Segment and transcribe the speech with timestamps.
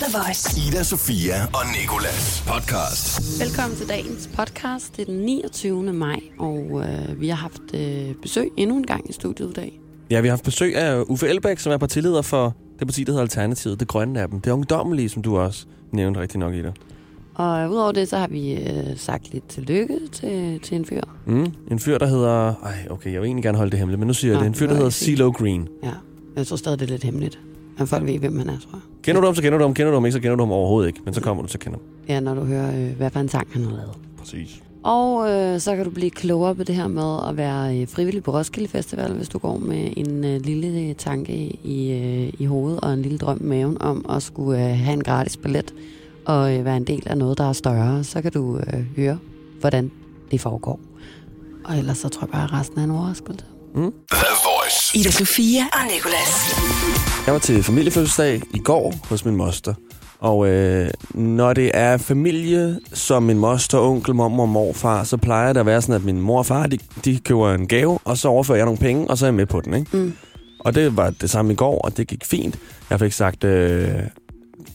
[0.00, 0.68] The Voice.
[0.68, 3.40] Ida, Sofia og Nikolas podcast.
[3.40, 4.96] Velkommen til dagens podcast.
[4.96, 5.92] Det er den 29.
[5.92, 9.80] maj, og øh, vi har haft øh, besøg endnu en gang i studiet i dag.
[10.10, 13.12] Ja, vi har haft besøg af Uffe Elbæk, som er partileder for det parti, der
[13.12, 14.40] hedder Alternativet, det grønne af dem.
[14.40, 16.72] Det er ungdommelige, som du også nævnte rigtig nok i dig.
[17.34, 21.00] Og udover det, så har vi øh, sagt lidt tillykke til, til en fyr.
[21.26, 21.52] Mm.
[21.70, 22.54] En fyr, der hedder...
[22.62, 24.48] Ej, okay, jeg vil egentlig gerne holde det hemmeligt, men nu siger jeg Nå, det.
[24.48, 24.92] En fyr, der hedder jeg.
[24.92, 25.68] CeeLo Green.
[25.82, 25.92] Ja,
[26.36, 27.38] jeg tror stadig, det er lidt hemmeligt.
[27.78, 28.80] Men folk ved, hvem han er, tror jeg.
[29.02, 29.74] Kender du ham, så kender du ham.
[29.74, 31.00] Kender du ham ikke, så kender du ham overhovedet ikke.
[31.04, 31.82] Men så kommer du til at kende ham.
[32.08, 33.92] Ja, når du hører, øh, hvad for en sang han har lavet.
[34.18, 34.62] Præcis.
[34.82, 38.22] Og øh, så kan du blive klogere på det her med at være øh, frivillig
[38.22, 41.32] på Roskilde Festival, hvis du går med en øh, lille tanke
[41.64, 44.92] i, øh, i hovedet og en lille drøm i maven om at skulle øh, have
[44.92, 45.74] en gratis billet
[46.26, 48.04] og øh, være en del af noget, der er større.
[48.04, 49.18] Så kan du øh, høre,
[49.60, 49.90] hvordan
[50.30, 50.80] det foregår.
[51.64, 53.44] Og ellers så tror jeg bare, at resten er en overraskelse.
[53.74, 53.92] Mm.
[54.12, 54.98] The Voice.
[54.98, 57.13] Ida Sofia og Nikolas.
[57.26, 59.74] Jeg var til familiefødselsdag i går hos min moster.
[60.18, 65.52] Og øh, når det er familie som min moster, onkel, mor og morfar, så plejer
[65.52, 68.16] det at være sådan, at min mor og far, de, de køber en gave, og
[68.16, 69.96] så overfører jeg nogle penge, og så er jeg med på den, ikke?
[69.96, 70.12] Mm.
[70.60, 72.58] Og det var det samme i går, og det gik fint.
[72.90, 74.00] Jeg fik sagt, øh,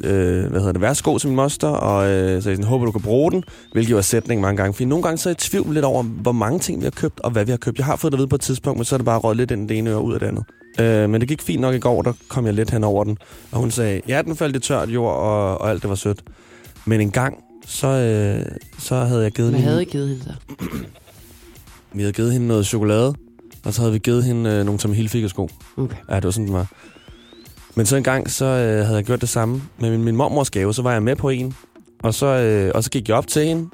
[0.03, 3.01] øh, hvad hedder det, værsgo til min moster, og øh, sagde sådan, håber du kan
[3.01, 4.73] bruge den, hvilket var sætning mange gange.
[4.73, 6.91] Fordi nogle gange så er jeg i tvivl lidt over, hvor mange ting vi har
[6.91, 7.77] købt, og hvad vi har købt.
[7.77, 9.35] Jeg har fået det at vide på et tidspunkt, men så er det bare råd
[9.35, 10.43] lidt ind det ene øre ud af det andet.
[10.79, 13.17] Øh, men det gik fint nok i går, der kom jeg lidt hen over den.
[13.51, 16.23] Og hun sagde, ja, den faldt i tørt jord, og, og alt det var sødt.
[16.85, 18.45] Men en gang, så, øh,
[18.79, 20.33] så havde jeg givet Hvad hende, havde givet hende så?
[21.93, 23.15] vi havde givet hende noget chokolade,
[23.63, 25.49] og så havde vi givet hende øh, nogle Tommy Hilfiger-sko.
[25.77, 25.95] Okay.
[26.09, 26.67] Ja, det var sådan, den var.
[27.79, 30.49] Men så en gang, så øh, havde jeg gjort det samme med min, min mormors
[30.49, 31.55] gave, så var jeg med på en,
[32.03, 33.69] og så, øh, og så gik jeg op til hende,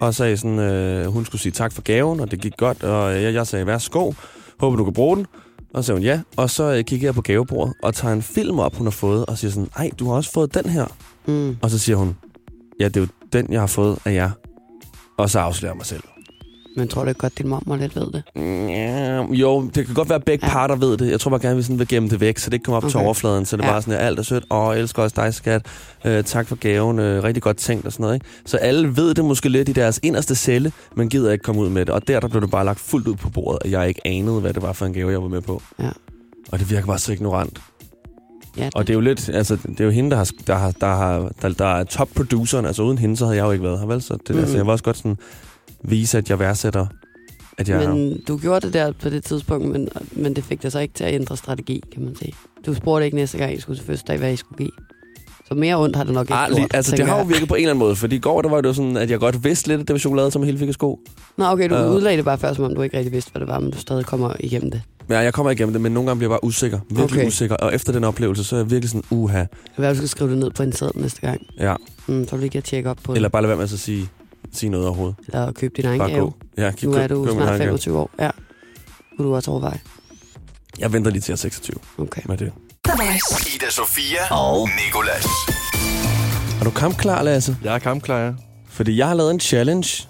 [0.00, 3.22] og sagde sådan, øh, hun skulle sige tak for gaven, og det gik godt, og
[3.22, 4.12] jeg, jeg sagde, værsgo,
[4.60, 5.26] håber du kan bruge den.
[5.74, 8.22] Og så sagde hun ja, og så øh, kigger jeg på gavebordet, og tager en
[8.22, 10.86] film op, hun har fået, og siger sådan, ej, du har også fået den her.
[11.26, 11.56] Mm.
[11.62, 12.16] Og så siger hun,
[12.80, 14.30] ja, det er jo den, jeg har fået af jer.
[15.18, 16.02] Og så afslører jeg mig selv.
[16.80, 18.22] Men tror du ikke godt, din mormor lidt ved det?
[18.70, 20.52] Ja, jo, det kan godt være, at begge Ja.
[20.52, 21.10] parter ved det.
[21.10, 22.84] Jeg tror bare gerne, vi sådan vil gemme det væk, så det ikke kommer op
[22.84, 22.90] okay.
[22.90, 23.44] til overfladen.
[23.44, 23.72] Så det er Ja.
[23.72, 24.44] bare sådan, at alt er sødt.
[24.50, 25.66] Åh, jeg elsker også dig, skat.
[26.04, 26.98] Øh, tak for gaven.
[26.98, 28.14] Øh, rigtig godt tænkt og sådan noget.
[28.14, 28.26] Ikke?
[28.46, 31.68] Så alle ved det måske lidt i deres inderste celle, men gider ikke komme ud
[31.68, 31.94] med det.
[31.94, 34.40] Og der, der blev det bare lagt fuldt ud på bordet, at jeg ikke anede,
[34.40, 35.62] hvad det var for en gave, jeg var med på.
[35.78, 35.90] Ja.
[36.52, 37.60] Og det virker bare så ignorant.
[38.56, 40.70] Ja, Og det er jo lidt, altså, det er jo hende, der, har, der, har,
[40.80, 42.66] der, har, der, der er top-produceren.
[42.66, 44.02] Altså uden hende, så havde jeg jo ikke været her, vel?
[44.02, 44.40] Så det, mm.
[44.40, 45.16] altså, jeg vil også godt sådan
[45.84, 46.86] vise, at jeg værdsætter,
[47.58, 47.88] at jeg...
[47.88, 50.94] Men du gjorde det der på det tidspunkt, men, men det fik dig så ikke
[50.94, 52.32] til at ændre strategi, kan man sige.
[52.66, 54.70] Du spurgte ikke næste gang, I skulle til fødselsdag, hvad I skulle give.
[55.48, 57.28] Så mere ondt har det nok ikke Ah, gjort, altså, det har jo jeg.
[57.28, 59.10] virket på en eller anden måde, fordi i går, der var det jo sådan, at
[59.10, 61.00] jeg godt vidste lidt, at det var chokolade, som helt fik sko.
[61.36, 61.90] Nå, okay, du Øh.
[61.94, 63.78] udlagde det bare før, som om du ikke rigtig vidste, hvad det var, men du
[63.78, 64.82] stadig kommer igennem det.
[65.10, 66.78] Ja, jeg kommer igennem det, men nogle gange bliver jeg bare usikker.
[66.90, 67.26] Virkelig Okay.
[67.26, 67.56] usikker.
[67.56, 69.44] Og efter den oplevelse, så er jeg virkelig sådan, uha.
[69.78, 71.40] Være, du skal skrive det ned på en seddel næste gang.
[71.58, 71.74] Ja.
[72.06, 74.08] Mm, så vil at tjekke op på Eller bare lade være med at sige,
[74.52, 75.16] sige noget overhovedet.
[75.28, 76.20] Eller købe din egen Bare gave.
[76.20, 76.34] gå.
[76.56, 77.58] Ja, Nu er du snart egen gave.
[77.58, 78.10] 25 år.
[78.18, 78.30] Ja.
[79.16, 79.80] Kunne du også overveje.
[80.78, 82.22] Jeg venter lige til jeg er 26 Okay.
[82.28, 82.52] med det.
[83.54, 85.26] Ida, Sofia og Nikolas.
[86.60, 87.56] Er du kampklar, Lasse?
[87.64, 88.32] Jeg er kampklar, ja.
[88.68, 90.08] Fordi jeg har lavet en challenge.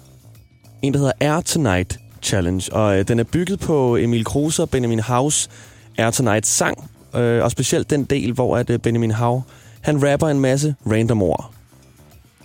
[0.81, 2.73] En, der hedder Air Tonight Challenge.
[2.73, 5.49] Og øh, den er bygget på Emil Kruse og Benjamin Haus
[5.97, 6.89] Air Tonight sang.
[7.15, 9.41] Øh, og specielt den del, hvor at, øh, Benjamin Hav,
[9.81, 11.51] han rapper en masse random ord.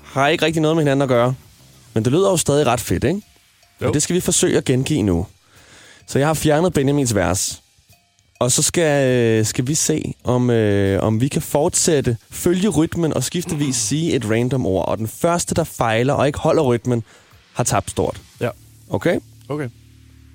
[0.02, 1.34] Har ikke rigtig noget med hinanden at gøre.
[1.96, 3.22] Men det lyder jo stadig ret fedt, ikke?
[3.82, 3.88] Jo.
[3.88, 5.26] Og det skal vi forsøge at gengive nu.
[6.06, 7.62] Så jeg har fjernet Benjamins vers.
[8.38, 13.14] Og så skal, øh, skal vi se, om, øh, om vi kan fortsætte, følge rytmen
[13.14, 14.88] og skiftevis sige et random ord.
[14.88, 17.02] Og den første, der fejler og ikke holder rytmen,
[17.52, 18.20] har tabt stort.
[18.40, 18.48] Ja.
[18.90, 19.20] Okay?
[19.48, 19.68] Okay.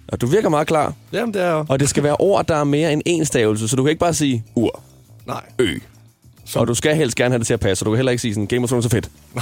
[0.07, 0.93] Og du virker meget klar.
[1.13, 1.65] Jamen, det er jo...
[1.69, 3.99] Og det skal være ord, der er mere end én stavelse, så du kan ikke
[3.99, 4.83] bare sige ur,
[5.27, 5.43] Nej.
[5.59, 5.77] ø.
[6.55, 8.21] Og du skal helst gerne have det til at passe, så du kan heller ikke
[8.21, 9.11] sige sådan, Game of Thrones er fedt.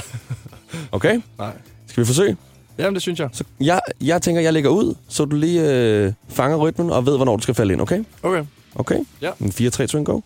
[0.92, 1.22] Okay?
[1.38, 1.52] Nej.
[1.90, 2.38] Skal vi forsøge?
[2.78, 3.30] Jamen, det synes jeg.
[3.32, 7.16] Så jeg, jeg tænker, jeg lægger ud, så du lige øh, fanger rytmen og ved,
[7.16, 8.04] hvornår du skal falde ind, okay?
[8.24, 8.44] Okay.
[8.76, 9.00] Okay?
[9.22, 9.32] Ja.
[9.42, 10.22] En 4, 3, 2, 1, go.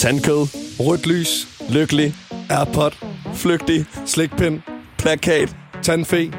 [0.00, 0.46] Tandkød.
[0.80, 1.48] Rødt lys.
[1.70, 2.14] Lykkelig.
[2.50, 2.90] Airpod.
[3.34, 3.84] Flygtig.
[4.06, 4.60] Slikpind.
[4.98, 5.56] Plakat.
[5.82, 6.32] Tandfe.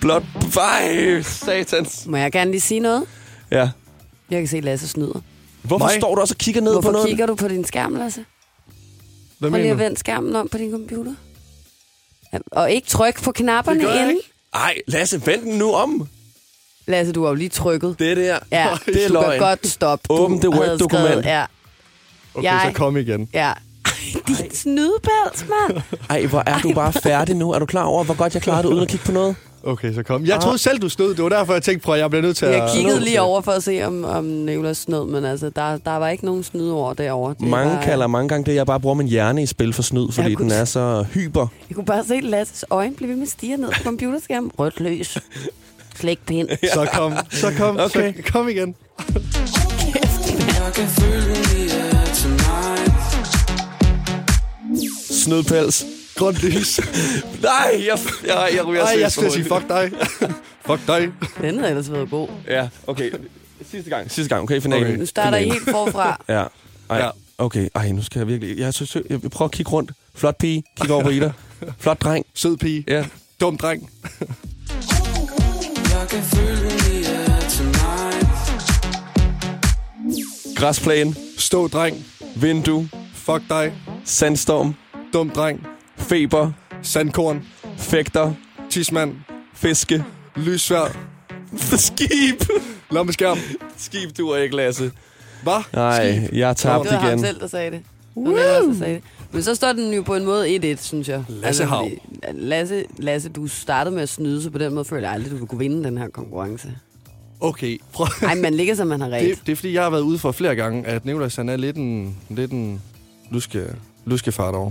[0.00, 0.22] Blot.
[0.56, 2.06] Ej, satans.
[2.06, 3.02] Må jeg gerne lige sige noget?
[3.50, 3.70] Ja.
[4.30, 5.20] Jeg kan se, Lasse snyder.
[5.64, 5.94] Hvorfor Mig?
[6.00, 7.08] står du også og kigger ned på Hvorfor noget?
[7.08, 8.24] kigger du på din skærm, Lasse?
[9.38, 11.14] Hvad Prøv lige mener at vende skærmen om på din computer.
[12.52, 14.16] Og ikke tryk på knapperne Det gør jeg inden.
[14.16, 14.30] ikke.
[14.54, 16.08] Ej, Lasse, vent den nu om.
[16.86, 17.96] Lasse, du har jo lige trykket.
[17.98, 18.38] Det der.
[18.52, 19.30] Ja, det er du løgn.
[19.30, 20.06] kan godt stoppe.
[20.10, 21.24] Åbn det Word-dokument.
[21.24, 21.44] Ja,
[22.34, 23.28] Okay, Jeg- så kom igen.
[23.34, 23.52] ja.
[24.28, 25.82] Din snydepels, mand.
[26.10, 27.50] Ej, hvor er du bare færdig nu?
[27.52, 29.36] Er du klar over, hvor godt jeg klarede det uden at kigge på noget?
[29.66, 30.24] Okay, så kom.
[30.26, 31.14] Jeg troede selv, du snød.
[31.14, 32.52] Det var derfor, jeg tænkte, prøv, at jeg bliver nødt til at...
[32.52, 35.96] Jeg kiggede lige over for at se, om, om Nicolas snød, men altså, der, der
[35.96, 37.34] var ikke nogen snyd over derovre.
[37.40, 39.82] Det Mange var, kalder mange gange det, jeg bare bruger min hjerne i spil for
[39.82, 41.46] snyd, fordi Jeg kunne- den er så hyper.
[41.68, 44.50] Jeg kunne bare se Lasses øjne blive ved med at stige ned på computerskærmen.
[44.58, 45.18] Rødt løs.
[45.96, 46.48] Slægtpind.
[46.74, 48.14] Så kom, så kom, Okay.
[48.16, 48.74] så kom igen.
[55.10, 55.84] Snydpels.
[56.16, 56.80] Grønt lys.
[57.42, 59.90] Nej, jeg, jeg, jeg ryger Ej, jeg på sige, fuck dig.
[60.66, 61.12] fuck dig.
[61.40, 62.28] Den havde ellers været god.
[62.48, 63.10] Ja, okay.
[63.70, 64.86] Sidste gang, sidste gang, okay, finalen.
[64.86, 64.96] Okay.
[64.98, 65.52] Nu starter I Finalen.
[65.64, 66.20] helt forfra.
[66.28, 66.44] Ja.
[66.90, 67.10] Ej, Ja.
[67.38, 67.68] okay.
[67.74, 68.58] Ej, nu skal jeg virkelig...
[68.58, 69.92] Jeg, synes, jeg vil prøve at kigge rundt.
[70.14, 70.62] Flot pige.
[70.80, 71.32] Kig over på Ida.
[71.78, 72.26] Flot dreng.
[72.34, 72.84] Sød pige.
[72.88, 73.04] Ja.
[73.40, 73.90] Dum dreng.
[80.56, 81.14] Græsplæne.
[81.38, 82.04] Stå dreng.
[82.36, 82.88] Vindue.
[83.14, 83.72] Fuck dig.
[84.04, 84.74] Sandstorm.
[85.12, 85.66] Dum dreng.
[85.96, 86.50] Feber.
[86.82, 87.42] Sandkorn.
[87.78, 88.32] Fægter.
[88.70, 89.14] Tismand.
[89.54, 90.04] Fiske.
[90.36, 90.96] Lyssvær.
[91.56, 92.42] Skib.
[92.90, 93.38] Lommeskærm.
[93.76, 94.90] Skib, du er ikke, Lasse.
[95.42, 95.62] Hvad?
[95.72, 97.18] Nej, jeg er tabt Det var ham igen.
[97.20, 97.80] selv, der sagde det.
[98.14, 99.02] Det var der sagde det.
[99.32, 101.24] Men så står den jo på en måde 1-1, synes jeg.
[101.28, 101.78] Lasse Hav.
[101.78, 101.98] fordi-
[102.40, 105.36] Lasse, Lasse, du startede med at snyde, så på den måde føler jeg aldrig, du
[105.36, 106.68] vil kunne vinde den her konkurrence.
[107.40, 108.06] Okay, prøv.
[108.22, 109.22] Nej, man ligger, som man har ret.
[109.22, 111.56] Det, det er fordi, jeg har været ude for flere gange, at Nicolas han er
[111.56, 112.80] lidt en, lidt en
[113.30, 113.64] luske,
[114.04, 114.70] luskefart over.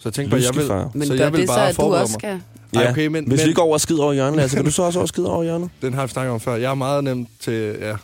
[0.00, 0.54] Så jeg tænkte bare, jeg
[0.84, 0.98] vil.
[0.98, 2.20] Men så jeg vil det så, bare at du forberede også mig.
[2.20, 2.30] skal...
[2.30, 2.90] Ej, Ja.
[2.90, 4.82] okay, men, Hvis men vi ikke går over skid over hjørnet, Lasse, kan du så
[4.82, 5.70] også over skid over hjørnet?
[5.82, 6.56] den har vi snakket om før.
[6.56, 7.96] Jeg er meget nemt til, ja.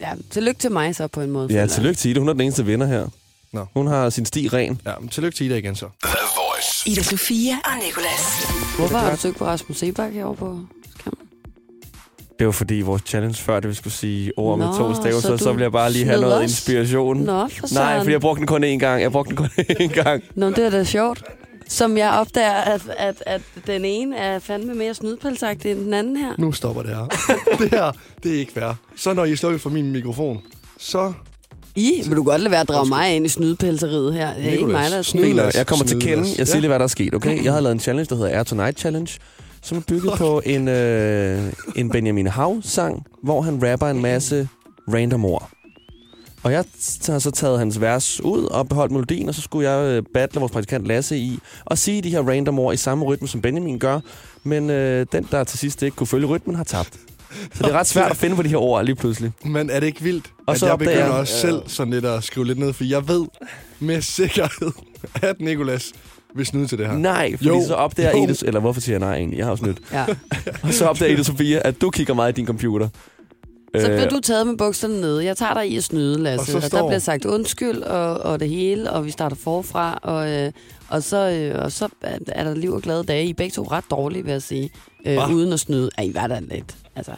[0.00, 1.52] Ja, tillykke til mig så på en måde.
[1.60, 2.18] Ja, tillykke til Ida.
[2.18, 3.06] Hun er den eneste vinder her.
[3.52, 3.66] Nå.
[3.74, 4.80] Hun har sin sti ren.
[4.86, 5.86] ja men tillykke til Ida igen så.
[6.04, 6.90] The Voice.
[6.90, 8.46] Ida Sofia og Nicolas.
[8.78, 10.58] Hvorfor har du søgt på Rasmus Sebak herovre på
[11.00, 11.25] skærmen?
[12.38, 15.20] Det var fordi vores challenge før, det vi skulle sige ord med Nå, to staver,
[15.20, 16.42] så så, ville jeg bare lige have noget os?
[16.42, 17.16] inspiration.
[17.16, 19.02] Nå, for Nej, fordi jeg brugte den kun én gang.
[19.02, 19.48] Jeg brugte den kun
[19.80, 20.22] én gang.
[20.34, 21.22] Nå, det er da sjovt.
[21.68, 26.16] Som jeg opdager, at, at, at den ene er fandme mere snydpelsagtig end den anden
[26.16, 26.32] her.
[26.38, 27.06] Nu stopper det her.
[27.60, 27.92] det her,
[28.22, 28.72] det er ikke fair.
[28.96, 30.40] Så når I slukker for min mikrofon,
[30.78, 31.12] så...
[31.76, 34.34] I, vil du godt lade være at drage mig ind i snydpelseriet her?
[34.34, 35.20] Det er ikke mig, der er snyd.
[35.22, 35.24] snyd.
[35.32, 36.24] Nicolas, Jeg kommer til kende.
[36.38, 36.60] Jeg siger Ja.
[36.60, 37.44] lige, hvad der er sket, okay?
[37.44, 39.12] Jeg havde lavet en challenge, der hedder Air Tonight Challenge,
[39.62, 44.48] som er bygget på en, øh, en Benjamin Hav-sang, hvor han rapper en masse
[44.94, 45.50] random ord.
[46.42, 46.64] Og jeg
[47.06, 50.40] har så taget hans vers ud og beholdt melodien, og så skulle jeg øh, battle
[50.40, 53.78] vores praktikant Lasse i og sige de her random ord i samme rytme, som Benjamin
[53.78, 54.00] gør.
[54.44, 56.92] Men øh, den, der til sidst ikke kunne følge rytmen, har tabt.
[57.54, 59.32] Så det er ret svært at finde på de her ord lige pludselig.
[59.44, 62.04] Men er det ikke vildt, Og at så jeg begynder jeg- også selv sådan lidt
[62.04, 63.26] at skrive lidt ned, for jeg ved
[63.80, 64.70] med sikkerhed,
[65.22, 65.92] at Nicolas
[66.36, 66.94] vil snyde til det her.
[66.96, 67.64] Nej, fordi Jo.
[67.66, 68.24] så opdager Jo.
[68.24, 68.34] Ida...
[68.46, 69.36] Eller hvorfor siger jeg nej egentlig?
[69.38, 69.78] Jeg har jo snydt.
[69.92, 70.06] Ja.
[70.62, 72.88] Og så opdager Ida Sofia, at du kigger meget i din computer.
[73.76, 75.24] Så Øh, bliver du taget med bukserne nede.
[75.24, 76.40] Jeg tager dig i at snyde, Lasse.
[76.42, 79.36] Og så Og, står- der bliver sagt undskyld og, og det hele, og vi starter
[79.36, 79.98] forfra.
[80.02, 80.52] Og, øh,
[80.88, 83.24] og, så, øh, og så er- er der liv og glade dage.
[83.26, 84.70] I er begge to ret dårlige, vil jeg sige.
[85.06, 85.90] Øh, uden at snyde.
[85.98, 86.74] Ej, I var der lidt.
[86.96, 87.12] Altså,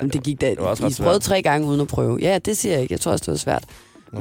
[0.00, 0.54] jamen, det gik da.
[0.58, 2.18] var også ret I prøvede tre gange uden at prøve.
[2.22, 2.92] Ja, det siger jeg ikke.
[2.92, 3.64] Jeg tror også, det var svært.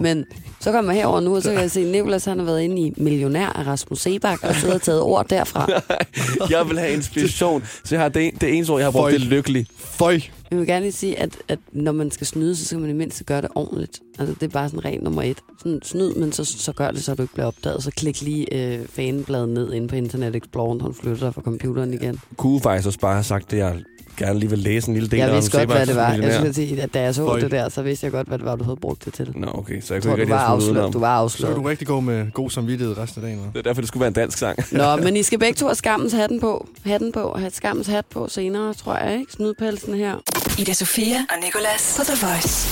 [0.02, 0.26] Men
[0.60, 2.62] så kommer jeg herover nu, og så kan jeg se, at Nicolas han har været
[2.62, 5.68] inde i Millionær af Rasmus Sebak, og sidder og taget ord derfra.
[6.58, 7.64] jeg vil have inspiration.
[7.84, 9.12] Så jeg har det, det eneste ord, jeg har brugt, Føj.
[9.12, 9.68] det er lykkelig.
[9.78, 10.20] Føj.
[10.54, 12.94] Jeg vil gerne lige sige, at, at når man skal snyde, så skal man i
[12.94, 14.00] mindste gøre det ordentligt.
[14.20, 15.38] Altså, det er bare sådan regel nummer et.
[15.60, 17.84] Sådan, snyd, men så, så gør det, så du ikke bliver opdaget.
[17.84, 21.42] Så klik lige øh, fanebladet ned inde på Internet Explorer, når du flytter dig fra
[21.42, 22.20] computeren igen.
[22.38, 23.82] Kunne faktisk også bare have sagt det, jeg
[24.18, 26.02] gerne lige vil læse en lille del jeg af vidste om godt, hvad det var.
[26.06, 26.38] Sebaks Jeg millionær.
[26.54, 27.40] skulle sige, at da jeg så Føj.
[27.40, 29.32] det der, så vidste jeg godt, hvad det var, du havde brugt det til.
[29.36, 30.94] Nå, okay, så jeg Jeg kunne tror, du ikke var afsløret.
[30.94, 31.56] Du var Så kan afsløret.
[31.56, 33.44] du rigtig gå med god samvittighed resten af dagen.
[33.54, 34.60] Det er derfor, det skulle være en dansk sang.
[34.72, 36.68] Nå, men I skal begge to have skammens hatten på.
[36.86, 37.36] Hatten på.
[37.38, 39.32] Have skammens hat på senere, tror jeg, ikke?
[39.34, 40.16] Snydpelsen her.
[40.60, 42.68] Ida Sofia og Nicolas på The Voice.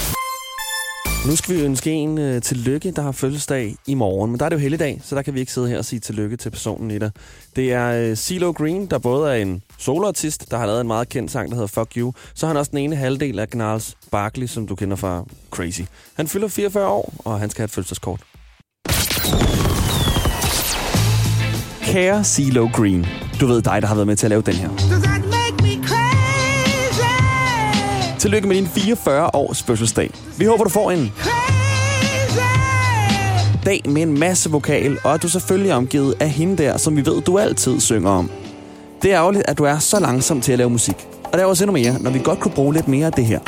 [1.27, 4.31] Nu skal vi ønske en uh, tillykke, der har fødselsdag i morgen.
[4.31, 5.99] Men der er det jo helligdag, så der kan vi ikke sidde her og sige
[5.99, 7.11] tillykke til personen i det.
[7.55, 11.09] Det er uh, CeeLo Green, der både er en soloartist, der har lavet en meget
[11.09, 12.13] kendt sang, der hedder Fuck You.
[12.33, 15.81] Så er han også den ene halvdel af Gnarls Barkley, som du kender fra Crazy.
[16.13, 18.21] Han fylder 44 år, og han skal have et fødselsdagskort.
[21.81, 23.05] Kære CeeLo Green,
[23.39, 25.10] du ved dig, der har været med til at lave den her.
[28.21, 30.11] Tillykke med din 44 års fødselsdag.
[30.37, 31.13] Vi håber, du får en
[33.65, 36.95] dag med en masse vokal, og at du selvfølgelig er omgivet af hende der, som
[36.95, 38.31] vi ved, du altid synger om.
[39.01, 41.07] Det er ærgerligt, at du er så langsom til at lave musik.
[41.23, 43.25] Og der er også endnu mere, når vi godt kunne bruge lidt mere af det
[43.25, 43.39] her.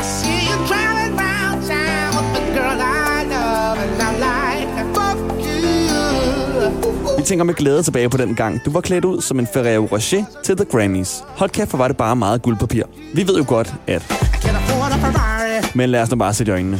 [7.24, 10.24] Tænker med glæde tilbage på den gang, du var klædt ud som en Ferrero Rocher
[10.44, 11.24] til The Grammys.
[11.27, 12.84] Hold kæft, hvor var det bare meget guldpapir.
[13.13, 14.13] Vi ved jo godt, at...
[15.75, 16.80] Men lad os nu bare sætte i øjnene.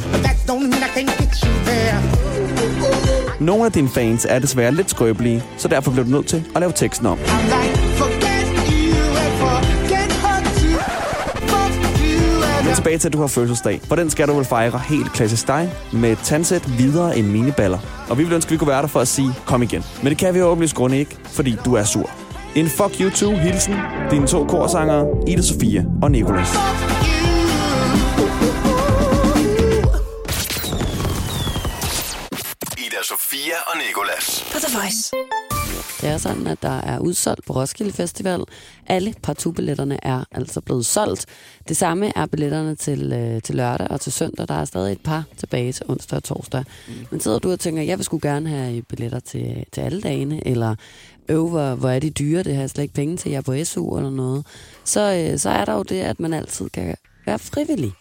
[3.40, 6.60] Nogle af dine fans er desværre lidt skrøbelige, så derfor bliver du nødt til at
[6.60, 7.18] lave teksten om.
[12.74, 13.80] Men tilbage til, at du har fødselsdag.
[13.88, 17.78] For den skal du vel fejre helt klassisk dig med et tandsæt videre end miniballer.
[18.08, 19.84] Og vi vil ønske, at vi kunne være der for at sige, kom igen.
[20.02, 22.10] Men det kan vi jo åbenlyst grunde ikke, fordi du er sur.
[22.54, 23.74] En fuck you too hilsen
[24.10, 26.48] dine to korsangere, Ida Sofia og Nicolas.
[32.78, 34.44] Ida Sofia og Nikolas.
[34.52, 35.43] På The Voice.
[36.04, 38.40] Det er sådan, at der er udsolgt på Roskilde Festival.
[38.86, 41.26] Alle partout-billetterne er altså blevet solgt.
[41.68, 44.48] Det samme er billetterne til, øh, til lørdag og til søndag.
[44.48, 46.64] Der er stadig et par tilbage til onsdag og torsdag.
[46.88, 46.94] Mm.
[47.10, 50.46] Men sidder du og tænker, jeg vil sgu gerne have billetter til, til alle dagene,
[50.46, 50.74] eller
[51.28, 53.42] øv, hvor, hvor er de dyre, det har jeg slet ikke penge til, jeg er
[53.42, 54.46] på SU eller noget.
[54.84, 56.94] Så, øh, så er der jo det, at man altid kan
[57.26, 57.92] være frivillig.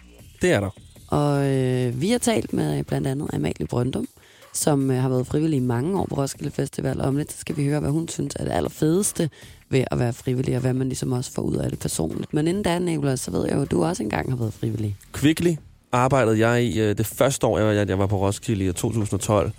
[0.41, 0.69] Det er der.
[1.07, 4.07] Og øh, vi har talt med blandt andet Amalie Brøndum,
[4.53, 7.01] som øh, har været frivillig i mange år på Roskilde Festival.
[7.01, 9.29] Og om lidt så skal vi høre, hvad hun synes er det allerfedeste
[9.69, 12.33] ved at være frivillig, og hvad man ligesom også får ud af det personligt.
[12.33, 14.95] Men inden da, Nicolas, så ved jeg jo, at du også engang har været frivillig.
[15.11, 15.55] Kvickly
[15.91, 19.51] arbejdede jeg i øh, det første år, jeg, jeg var på Roskilde i 2012.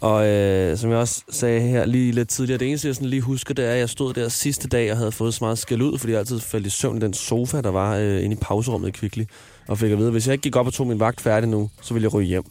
[0.00, 3.22] Og øh, som jeg også sagde her lige lidt tidligere, det eneste, jeg sådan lige
[3.22, 5.82] husker, det er, at jeg stod der sidste dag og havde fået så meget skæld
[5.82, 8.38] ud, fordi jeg altid faldt i søvn i den sofa, der var øh, inde i
[8.42, 9.24] pauserummet i Kvickly.
[9.68, 11.48] Og fik at vide, at hvis jeg ikke gik op og tog min vagt færdig
[11.48, 12.44] nu, så ville jeg ryge hjem.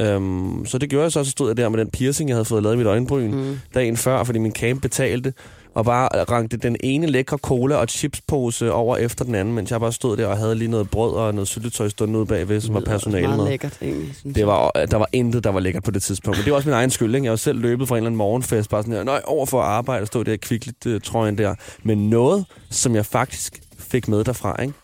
[0.00, 2.44] Øhm, så det gjorde jeg så, så stod jeg der med den piercing, jeg havde
[2.44, 3.58] fået lavet i mit øjenbryn mm.
[3.74, 5.32] dagen før, fordi min camp betalte,
[5.74, 9.80] og bare rankte den ene lækre cola og chipspose over efter den anden, mens jeg
[9.80, 12.74] bare stod der og havde lige noget brød og noget syltetøj stående ude bagved, som
[12.74, 13.48] var personale med.
[13.48, 14.14] lækkert, egentlig.
[14.34, 16.38] Det var, der var intet, der var lækkert på det tidspunkt.
[16.38, 17.14] Men det var også min egen skyld.
[17.14, 17.24] Ikke?
[17.24, 19.60] Jeg var selv løbet fra en eller anden morgenfest, bare sådan her, nøj, over for
[19.60, 21.54] at arbejde og stå der kvikligt uh, trøjen der.
[21.82, 24.74] Men noget, som jeg faktisk fik med derfra, ikke?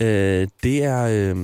[0.00, 1.36] Øh, det er øh,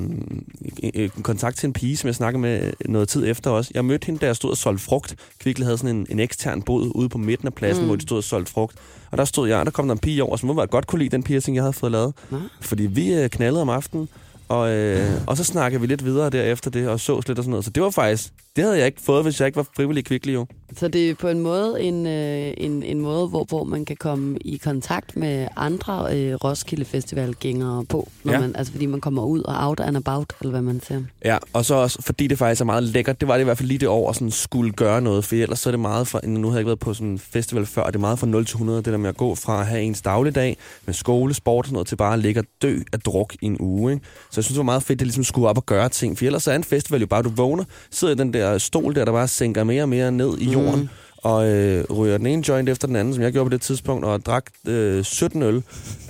[0.83, 3.71] en kontakt til en pige, som jeg snakkede med noget tid efter også.
[3.75, 5.17] Jeg mødte hende, da jeg stod og solgte frugt.
[5.39, 7.87] Kvickly havde sådan en, en ekstern bod ude på midten af pladsen, mm.
[7.87, 8.77] hvor de stod og solgte frugt.
[9.11, 10.99] Og der stod jeg, og der kom der en pige over, som må godt kunne
[10.99, 12.15] lide den piercing, jeg havde fået lavet.
[12.31, 12.39] Nå.
[12.61, 14.09] Fordi vi øh, knaldede om aftenen,
[14.49, 17.50] og, øh, og så snakkede vi lidt videre derefter det, og sås lidt og sådan
[17.50, 17.65] noget.
[17.65, 20.35] Så det var faktisk, det havde jeg ikke fået, hvis jeg ikke var frivillig Kvickly
[20.35, 20.47] jo.
[20.76, 23.97] Så det er på en måde en, øh, en, en måde, hvor, hvor man kan
[23.97, 28.09] komme i kontakt med andre øh, Roskilde Festival-gængere på.
[28.25, 28.41] Når Ja.
[28.41, 31.03] man, altså fordi man kommer ud og out and about, eller hvad man siger.
[31.25, 33.59] Ja, og så også, fordi det faktisk er meget lækkert, det var det i hvert
[33.59, 36.09] fald lige det år, at sådan skulle gøre noget, for ellers så er det meget
[36.09, 38.19] fra, nu har jeg ikke været på sådan en festival før, og det er meget
[38.19, 40.95] fra 0 til 100, det der med at gå fra at have ens dagligdag med
[40.95, 43.57] skole, sport og sådan noget, til bare at ligge og dø af druk i en
[43.61, 44.05] uge, ikke?
[44.37, 46.19] Så jeg synes, det var meget fedt, at det ligesom skulle op og gøre ting,
[46.19, 49.05] for ellers er en festival jo bare, du vågner, sidder i den der stol der,
[49.05, 52.49] der bare sænker mere og mere ned i jorden, mm og øh, ryger den ene
[52.49, 55.63] joint efter den anden, som jeg gjorde på det tidspunkt, og drak øh, 17 øl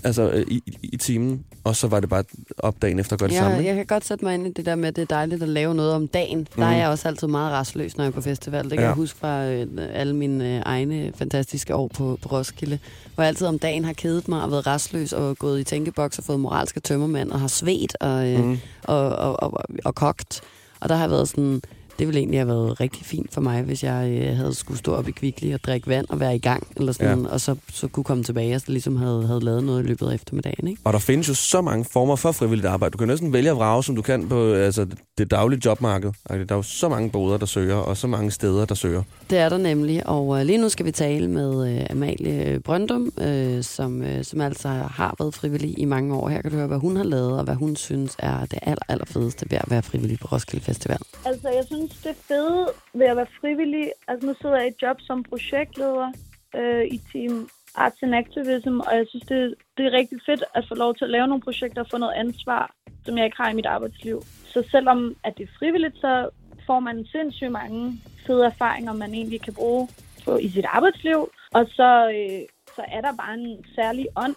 [0.04, 2.24] altså, øh, i, i, timen, og så var det bare
[2.58, 3.50] op dagen efter at gøre det samme.
[3.50, 3.68] Jeg, ikke?
[3.68, 5.48] jeg kan godt sætte mig ind i det der med, at det er dejligt at
[5.48, 6.38] lave noget om dagen.
[6.38, 6.46] Mm.
[6.56, 8.64] Der er jeg også altid meget restløs, når jeg er på festival.
[8.64, 8.82] Det kan Ja.
[8.82, 8.88] ja.
[8.88, 12.78] jeg huske fra øh, alle mine øh, egne fantastiske år på, på Roskilde,
[13.14, 16.18] hvor jeg altid om dagen har kedet mig og været restløs og gået i tænkeboks
[16.18, 18.58] og fået moralske tømmermænd og har svedt og, øh, mm.
[18.84, 20.40] og, og, og, og kogt.
[20.80, 21.62] Og der har jeg været sådan,
[21.98, 24.94] det ville egentlig have været rigtig fint for mig, hvis jeg øh, havde skulle stå
[24.94, 27.28] op i Kvickly og drikke vand og være i gang, eller sådan, ja.
[27.28, 30.10] og så, så kunne komme tilbage og så ligesom havde, havde lavet noget i løbet
[30.10, 30.68] af eftermiddagen.
[30.68, 30.82] Ikke?
[30.84, 32.92] Og der findes jo så mange former for frivilligt arbejde.
[32.92, 34.86] Du kan næsten vælge at vrage, som du kan på altså,
[35.18, 36.12] det daglige jobmarked.
[36.30, 39.02] Altså, Der er jo så mange boder, der søger, og så mange steder, der søger.
[39.30, 43.12] Det er der nemlig, og øh, lige nu skal vi tale med øh, Amalie Brøndum,
[43.20, 46.28] øh, som, øh, som altså har været frivillig i mange år.
[46.28, 48.82] Her kan du høre, hvad hun har lavet, og hvad hun synes er det aller,
[48.88, 50.98] aller fedeste ved at være frivillig på Roskilde Festival.
[51.24, 54.82] Altså, jeg synes, det fede ved at være frivillig, altså nu sidder jeg i et
[54.82, 56.12] job som projektleder
[56.54, 60.64] øh, i Team Arts and Activism, og jeg synes, det, det er rigtig fedt at
[60.68, 62.74] få lov til at lave nogle projekter og få noget ansvar,
[63.04, 64.22] som jeg ikke har i mit arbejdsliv.
[64.52, 66.28] Så selvom at det er frivilligt, så
[66.66, 69.88] får man sindssygt mange fede erfaringer, man egentlig kan bruge
[70.24, 71.30] på, i sit arbejdsliv.
[71.52, 72.42] Og så, øh,
[72.76, 74.36] så er der bare en særlig ånd,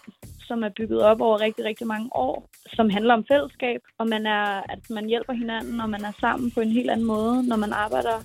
[0.49, 2.35] som er bygget op over rigtig, rigtig mange år,
[2.77, 6.51] som handler om fællesskab, og man er, at man hjælper hinanden, og man er sammen
[6.51, 8.15] på en helt anden måde, når man arbejder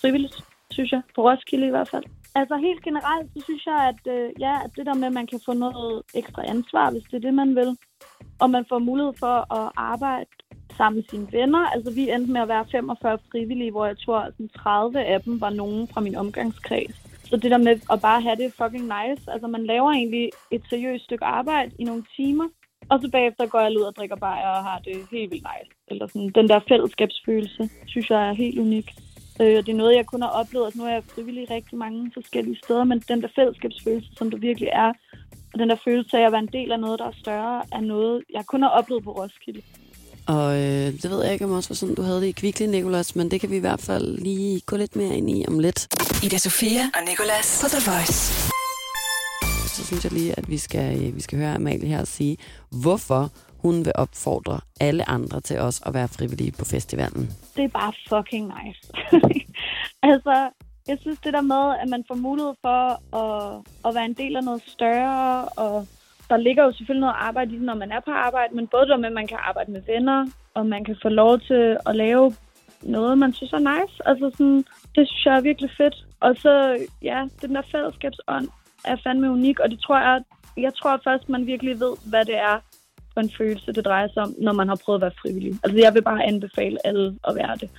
[0.00, 0.36] frivilligt,
[0.70, 1.02] synes jeg.
[1.14, 2.04] På Roskilde i hvert fald.
[2.40, 5.26] Altså helt generelt, så synes jeg, at, øh, ja, at det der med, at man
[5.26, 7.70] kan få noget ekstra ansvar, hvis det er det, man vil,
[8.42, 10.30] og man får mulighed for at arbejde
[10.76, 11.64] sammen med sine venner.
[11.74, 15.40] Altså vi endte med at være 45 frivillige, hvor jeg tror, at 30 af dem
[15.40, 17.13] var nogen fra min omgangskreds.
[17.34, 19.22] Så det der med at bare have det fucking nice.
[19.32, 22.48] Altså man laver egentlig et seriøst stykke arbejde i nogle timer,
[22.90, 25.70] og så bagefter går jeg ud og drikker bajer og har det helt vildt nice.
[25.88, 28.88] Eller sådan, den der fællesskabsfølelse, synes jeg er helt unik.
[29.40, 30.66] Øh, det er noget, jeg kun har oplevet.
[30.66, 34.38] at nu er jeg frivillig rigtig mange forskellige steder, men den der fællesskabsfølelse, som der
[34.38, 34.92] virkelig er,
[35.52, 37.80] og den der følelse af at være en del af noget, der er større, er
[37.80, 39.62] noget, jeg kun har oplevet på Roskilde.
[40.26, 42.66] Og øh, det ved jeg ikke om også var sådan, du havde det i Kvickly,
[42.66, 45.58] Nicolas, men det kan vi i hvert fald lige gå lidt mere ind i om
[45.58, 45.88] lidt.
[46.24, 48.50] Ida Sofia og Nicolas på The Voice.
[49.76, 52.36] Så synes jeg lige, at vi skal, øh, vi skal høre Amalie her sige,
[52.70, 57.30] hvorfor hun vil opfordre alle andre til os at være frivillige på festivalen.
[57.56, 58.80] det er bare fucking nice.
[60.12, 60.50] altså,
[60.88, 62.80] jeg synes det der med, at man får mulighed for
[63.16, 65.86] at, at være en del af noget større, og
[66.30, 68.86] der ligger jo selvfølgelig noget arbejde i det, når man er på arbejde, men både
[68.86, 71.96] der med, at man kan arbejde med venner, og man kan få lov til at
[71.96, 72.32] lave
[72.82, 74.08] noget, man synes er nice.
[74.08, 74.64] Altså sådan,
[74.94, 76.06] det synes jeg er virkelig fedt.
[76.20, 78.48] Og så, ja, den der fællesskabsånd
[78.84, 80.22] er fandme unik, og det tror jeg,
[80.56, 82.58] jeg tror først, man virkelig ved, hvad det er
[83.14, 85.52] for en følelse, det drejer sig om, når man har prøvet at være frivillig.
[85.64, 87.70] Altså, jeg vil bare anbefale alle at være det.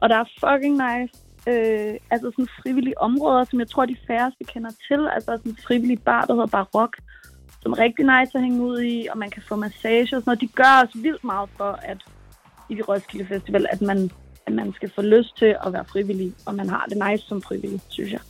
[0.00, 1.14] Og der er fucking nice,
[1.48, 5.08] øh, altså sådan frivillige områder, som jeg tror, de færreste kender til.
[5.14, 6.96] Altså sådan en frivillig bar, der hedder Barok,
[7.64, 10.22] som er rigtig nice at hænge ud i, og man kan få massage og sådan
[10.26, 10.40] noget.
[10.40, 11.98] De gør også vildt meget for, at
[12.70, 14.10] i Roskilde Festival, at man,
[14.46, 17.42] at man skal få lyst til at være frivillig, og man har det nice som
[17.42, 18.20] frivillig, synes jeg.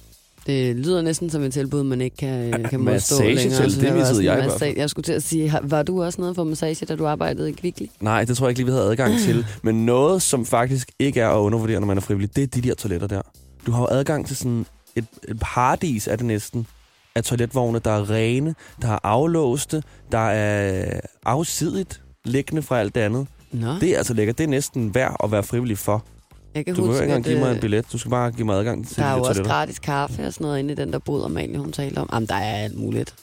[0.47, 3.71] Det lyder næsten som et tilbud, man ikke kan, kan modstå massage længere.
[3.71, 6.45] til, det missede jeg massage- Jeg skulle til at sige, var du også nede for
[6.45, 7.87] massage, da du arbejdede i Kvickly?
[8.01, 9.47] Nej, det tror jeg ikke lige, vi havde adgang til.
[9.63, 12.61] Men noget, som faktisk ikke er at undervurdere, når man er frivillig, det er de
[12.69, 13.23] der toiletter der.
[13.67, 16.67] Du har jo adgang til sådan et, et paradis, er det næsten,
[17.17, 23.01] af toiletvogne, der er rene, der er aflåste, der er afsidigt liggende fra alt det
[23.01, 23.27] andet.
[23.53, 24.39] Nå, Det er altså lækkert.
[24.39, 26.05] Det er næsten værd at være frivillig for.
[26.55, 27.93] jeg kan Du behøver ikke engang give mig øh, en billet.
[27.93, 29.51] Du skal bare give mig adgang til Der er jo også toiletter.
[29.51, 32.09] gratis kaffe og sådan noget inde i den der bod, Amalie, hun taler om.
[32.13, 33.15] Jamen, der er alt muligt.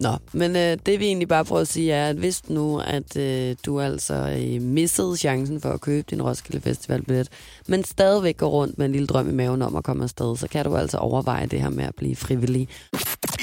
[0.00, 3.16] Nå, men øh, det vi egentlig bare prøver at sige er, at hvis nu, at
[3.16, 7.28] øh, du altså øh, missede chancen for at købe din Roskilde Festival-billet,
[7.66, 10.48] men stadigvæk går rundt med en lille drøm i maven om at komme afsted, så
[10.48, 12.68] kan du altså overveje det her med at blive frivillig.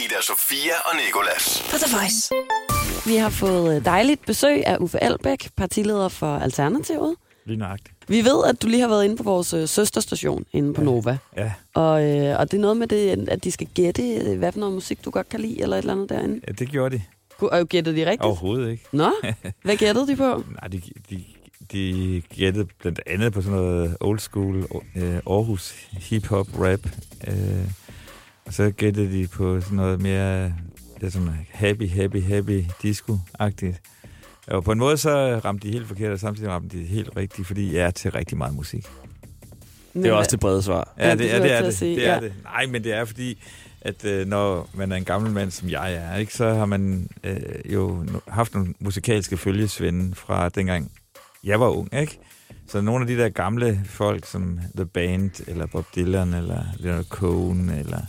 [0.05, 1.63] Ida Sofia og Nicolas.
[1.71, 2.33] På The Voice.
[3.05, 7.15] Vi har fået øh, dejligt besøg af Uffe Albæk, partileder for Alternativet.
[7.45, 7.94] Lige nøjagtigt.
[8.07, 11.17] Vi ved, at du lige har været inde på vores øh, søsterstation inde på Nova.
[11.37, 14.51] Ja, Og, øh, og det er noget med det, at de skal gætte, øh, hvad
[14.51, 16.41] for noget musik du godt kan lide, eller et eller andet derinde.
[16.47, 17.01] ja det gjorde de.
[17.39, 18.21] Og gættede de rigtigt?
[18.21, 18.83] Overhovedet ikke.
[18.91, 19.11] Nå,
[19.63, 20.43] hvad gættede de på?
[20.51, 21.23] Nej, de, de,
[21.71, 24.57] de gættede blandt andet på sådan noget old school
[24.95, 26.79] øh, Aarhus hip-hop rap.
[27.27, 27.35] Øh,
[28.45, 30.53] og så gættede de på sådan noget mere
[30.99, 33.94] det er sådan happy, happy, happy disco-agtigt.
[34.47, 37.47] Og på en måde så ramte de helt forkert, og samtidig ramte de helt rigtigt,
[37.47, 38.85] fordi jeg er til rigtig meget musik.
[39.93, 40.93] Det er også det brede svar.
[40.97, 41.79] Ja, Ja, det er, det er det.
[41.79, 42.19] det, er ja.
[42.19, 42.33] det.
[42.43, 43.43] Nej, men det er fordi,
[43.81, 47.09] at øh, når man er en gammel mand, som jeg er, ikke, så har man
[47.23, 47.37] øh,
[47.73, 50.91] jo haft nogle musikalske følgesvende fra dengang
[51.43, 51.93] jeg var ung.
[51.93, 52.19] Ikke?
[52.67, 57.05] Så nogle af de der gamle folk, som The Band, eller Bob Dylan, eller Leonard
[57.05, 57.99] Cohen, eller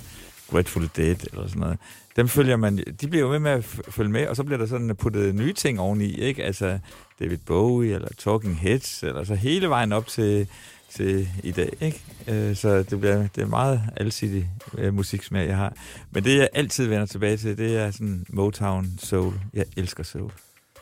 [0.50, 1.78] Grateful Dead, eller sådan noget,
[2.16, 4.66] dem følger man, de bliver jo ved med at følge med, og så bliver der
[4.66, 6.44] sådan puttet nye ting oveni, ikke?
[6.44, 6.78] Altså
[7.20, 10.48] David Bowie, eller Talking Heads, eller så hele vejen op til,
[10.94, 12.00] til i dag, ikke?
[12.28, 15.72] Øh, så det, bliver, det er meget alsidig øh, musiksmag, jeg har.
[16.10, 19.34] Men det, jeg altid vender tilbage til, det er sådan Motown Soul.
[19.54, 20.30] Jeg elsker soul.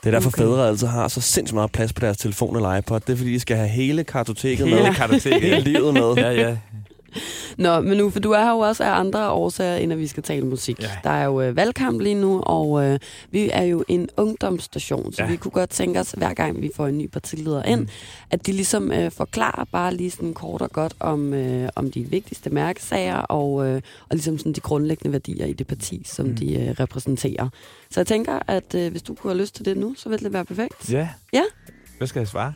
[0.05, 0.43] Det er derfor Okay.
[0.43, 3.01] fædre altså har så sindssygt meget plads på deres telefon eller iPod.
[3.01, 4.95] Det er fordi, de skal have hele kartoteket Hele med.
[4.95, 5.41] kartoteket.
[5.41, 6.15] Hele livet med.
[6.17, 6.57] Ja, ja.
[7.59, 10.07] Nå, men nu, for du er her jo også af andre årsager, end at vi
[10.07, 10.81] skal tale musik.
[10.83, 10.91] Ja.
[11.05, 12.99] Der er jo øh, valgkamp lige nu, og øh,
[13.31, 15.29] vi er jo en ungdomsstation, så Ja.
[15.31, 17.89] vi kunne godt tænke os, hver gang vi får en ny partileder ind, Mm.
[18.31, 22.01] at de ligesom øh, forklarer bare lige sådan kort og godt om, øh, om de
[22.01, 23.75] vigtigste mærkesager, og, øh,
[24.09, 26.37] og ligesom sådan de grundlæggende værdier i det parti, som Mm.
[26.37, 27.49] de øh, repræsenterer.
[27.91, 30.25] Så jeg tænker, at øh, hvis du kunne have lyst til det nu, så ville
[30.25, 30.91] det være perfekt.
[30.93, 31.09] Ja.
[31.33, 31.43] Ja.
[31.99, 32.53] Hvad skal jeg svare?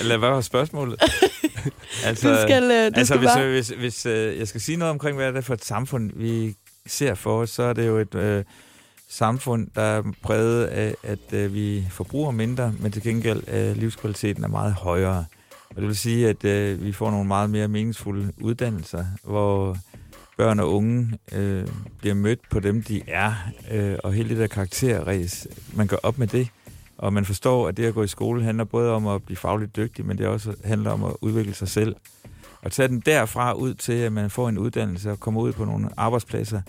[0.00, 1.02] Eller hvad var spørgsmålet?
[2.04, 3.44] altså, Du skal, øh, du altså skal hvis, bare...
[3.44, 6.10] øh, hvis, hvis øh, jeg skal sige noget omkring, hvad det er for et samfund,
[6.14, 8.44] vi ser for os, så er det jo et øh,
[9.08, 14.44] samfund, der er præget af, at øh, vi forbruger mindre, men til gengæld øh, livskvaliteten
[14.44, 15.24] er meget højere.
[15.70, 19.76] Og det vil sige, at øh, vi får nogle meget mere meningsfulde uddannelser, hvor
[20.36, 21.66] børn og unge øh,
[21.98, 23.34] bliver mødt på dem, de er,
[23.70, 26.48] øh, og hele det der karakterræs, man går op med det,
[26.98, 29.76] og man forstår, at det at gå i skole handler både om at blive fagligt
[29.76, 31.96] dygtig, men det også handler om at udvikle sig selv.
[32.62, 35.64] Og tage den derfra ud til, at man får en uddannelse og kommer ud på
[35.64, 36.60] nogle arbejdspladser,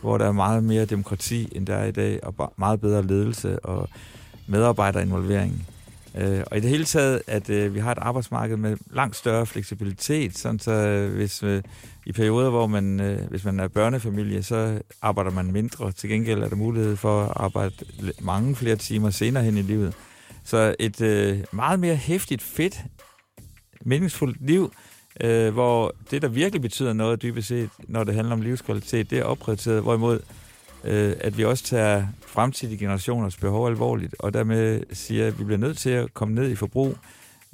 [0.00, 3.64] hvor der er meget mere demokrati, end der er i dag, og meget bedre ledelse
[3.64, 3.88] og
[4.46, 5.66] medarbejderinvolvering.
[6.14, 9.46] Øh, og i det hele taget, at øh, vi har et arbejdsmarked med langt større
[9.46, 11.62] fleksibilitet, sådan så øh, hvis øh,
[12.06, 15.92] i perioder, hvor man, øh, hvis man er børnefamilie, så arbejder man mindre.
[15.92, 17.74] Til gengæld er der mulighed for at arbejde
[18.20, 19.94] mange flere timer senere hen i livet.
[20.44, 22.84] Så et øh, meget mere hæftigt, fedt,
[23.84, 24.72] meningsfuldt liv,
[25.20, 29.18] øh, hvor det, der virkelig betyder noget dybest set, når det handler om livskvalitet, det
[29.18, 30.20] er opprioriteret, hvorimod
[30.84, 35.58] øh, at vi også tager fremtidige generationers behov alvorligt, og dermed siger, at vi bliver
[35.58, 36.96] nødt til at komme ned i forbrug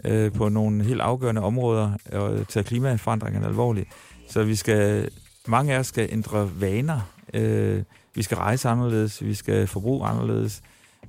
[0.05, 3.89] øh, på nogle helt afgørende områder og tage klimaforandringerne alvorligt.
[4.31, 5.11] Så vi skal,
[5.47, 7.01] mange af os skal ændre vaner.
[7.35, 7.83] Øh,
[8.15, 10.63] vi skal rejse anderledes, vi skal forbruge anderledes.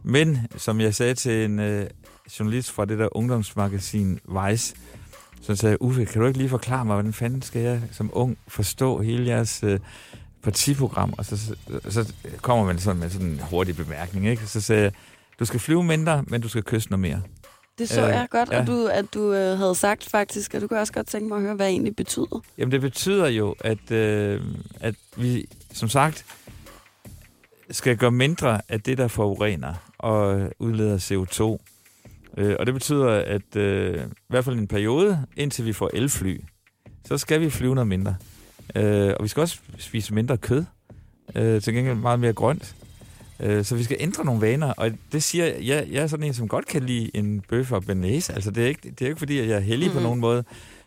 [0.03, 1.87] Men, som jeg sagde til en øh,
[2.39, 4.75] journalist fra det der ungdomsmagasin Vice,
[5.41, 8.09] så sagde jeg, Uffe, kan du ikke lige forklare mig, hvordan fanden skal jeg som
[8.13, 9.79] ung forstå hele jeres øh,
[10.43, 11.13] partiprogram?
[11.17, 11.55] Og så, så,
[11.89, 14.47] så kommer man sådan med sådan en hurtig bemærkning, ikke?
[14.47, 14.91] Så sagde jeg,
[15.39, 17.21] du skal flyve mindre, men du skal kysse noget mere.
[17.77, 18.61] Det så Øh, jeg godt, ja.
[18.61, 21.35] at du, at du øh, havde sagt faktisk, og du kan også godt tænke mig
[21.35, 22.41] at høre, hvad det egentlig betyder.
[22.57, 24.41] Jamen, det betyder jo, at, øh,
[24.79, 26.25] at vi, som sagt,
[27.71, 31.65] skal gøre mindre af det, der forurener og udleder CO2.
[32.37, 36.41] Øh, og det betyder, at øh, i hvert fald en periode, indtil vi får elfly,
[37.05, 38.15] så skal vi flyve noget mindre.
[38.75, 40.65] Øh, og vi skal også spise mindre kød.
[41.35, 42.75] Øh, til gengæld meget mere grønt.
[43.41, 46.25] Øh, så vi skal ændre nogle vaner, og det siger jeg, jeg, jeg er sådan
[46.25, 48.33] en, som godt kan lide en bøf og bearnaise.
[48.33, 49.99] Altså, det er ikke, det er ikke fordi, at jeg er heldig mm-hmm.
[49.99, 50.43] på nogen måde.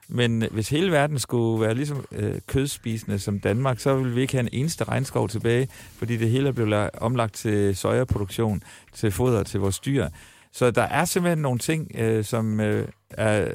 [0.08, 4.32] Men hvis hele verden skulle være ligesom øh, kødspisende som Danmark, så ville vi ikke
[4.32, 8.62] have en eneste regnskov tilbage, fordi det hele er blevet la- omlagt til sojaproduktion,
[8.92, 10.08] til foder til vores dyr.
[10.52, 13.50] Så der er simpelthen nogle ting, øh, som øh, er,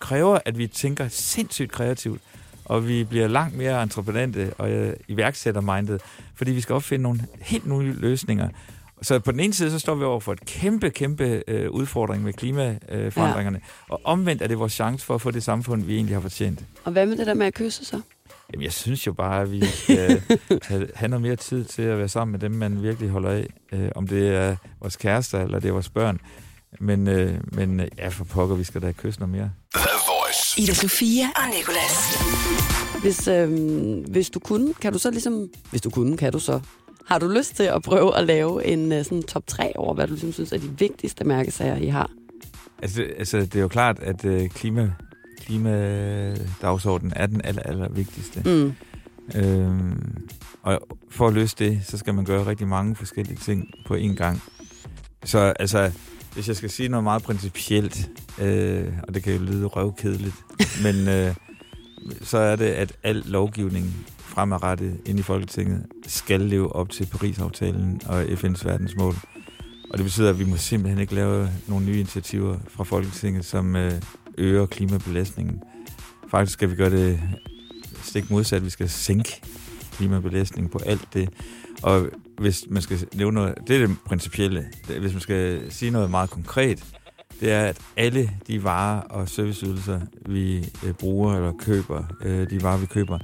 [0.00, 2.20] kræver, at vi tænker sindssygt kreativt,
[2.64, 6.00] og vi bliver langt mere entreprenante og øh, iværksættermindet,
[6.34, 8.48] fordi vi skal opfinde nogle helt nye løsninger.
[9.02, 12.22] Så på den ene side, så står vi over for et kæmpe, kæmpe øh, udfordring
[12.22, 13.60] med klimaforandringerne, forandringerne.
[13.88, 16.64] og omvendt er det vores chance for at få det samfund, vi egentlig har fortjent.
[16.84, 18.00] Og hvad med det der med at kysse så?
[18.52, 20.22] Jamen, jeg synes jo bare, at vi skal
[20.68, 23.46] have, have noget mere tid til at være sammen med dem, man virkelig holder af.
[23.72, 26.20] Øh, om det er vores kærester, eller det er vores børn.
[26.80, 29.50] Men, øh, men øh, ja, for pokker, vi skal da kysse noget mere.
[30.58, 32.18] Ida Sofia og Nicolas.
[33.00, 35.48] Hvis, øhm, hvis du kunne, kan du så ligesom...
[35.70, 36.60] Hvis du kunne, kan du så...
[37.06, 40.06] Har du lyst til at prøve at lave en øh, sådan top 3 over, hvad
[40.06, 42.10] du ligesom synes er de vigtigste mærkesager, I har?
[42.82, 44.90] Altså, det- altså, det er jo klart, at øh, klima,
[45.40, 48.42] klimadagsordenen er den aller, aller vigtigste.
[48.44, 48.72] Mm.
[49.34, 50.28] Øhm,
[50.62, 54.14] og for at løse det, så skal man gøre rigtig mange forskellige ting på én
[54.14, 54.42] gang.
[55.24, 55.92] Så altså,
[56.34, 60.34] hvis jeg skal sige noget meget principielt, øh, og det kan jo lyde røvkedeligt,
[60.84, 61.34] men øh,
[62.22, 68.00] så er det, at al lovgivning fremadrettet ind i Folketinget skal leve op til Paris-aftalen
[68.06, 69.14] og FN's verdensmål.
[69.90, 73.76] Og det betyder, at vi må simpelthen ikke lave nogle nye initiativer fra Folketinget, som
[73.76, 73.92] øh,
[74.38, 75.62] øger klimabelastningen.
[76.30, 77.20] Faktisk skal vi gøre det
[78.02, 78.64] stik modsat.
[78.64, 79.40] Vi skal sænke
[80.02, 81.28] klimabelastningen på alt det.
[81.82, 84.66] Og hvis man skal nævne noget, det er det principielle.
[85.00, 86.84] Hvis man skal sige noget meget konkret,
[87.40, 92.62] det er, at alle de varer og serviceydelser, vi øh, bruger eller køber, øh, de
[92.62, 93.18] varer, vi køber,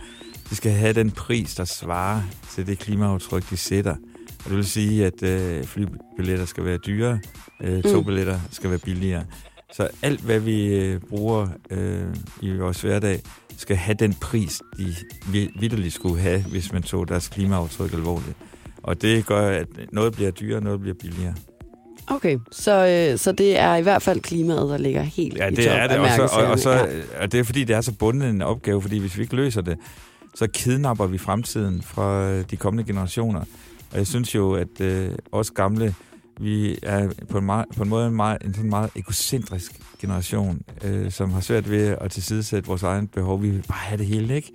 [0.51, 2.23] de skal have den pris, der svarer
[2.55, 3.97] til det klimaaftryk, de sætter.
[4.45, 7.21] Og det vil sige, at øh, flybilletter skal være dyrere,
[7.61, 9.25] øh, togbilletter skal være billigere.
[9.73, 13.23] Så alt, hvad vi øh, bruger øh, i vores hverdag,
[13.59, 14.95] skal have den pris, de
[15.33, 18.37] vi- vitterligt skulle have, hvis man tog deres klimaaftryk alvorligt.
[18.83, 21.35] Og det gør, at noget bliver dyrere, noget bliver billigere.
[22.11, 25.51] Okay, så, øh, så det er i hvert fald klimaet, der ligger helt Ja, i
[25.55, 25.99] det top er det.
[25.99, 26.85] Og, så, og, og, så, ja.
[27.23, 29.61] og det er fordi, det er så bundet en opgave, fordi hvis vi ikke løser
[29.61, 29.79] det,
[30.35, 33.41] så kidnapper vi fremtiden fra de kommende generationer.
[33.93, 35.95] Og jeg synes jo, at øh, os gamle,
[36.41, 40.61] vi er på en, meget, på en måde en, meget, en sådan meget egocentrisk generation,
[40.85, 43.43] øh, som har svært ved at tilsidesætte vores egen behov.
[43.43, 44.53] Vi vil bare have det hele, ikke?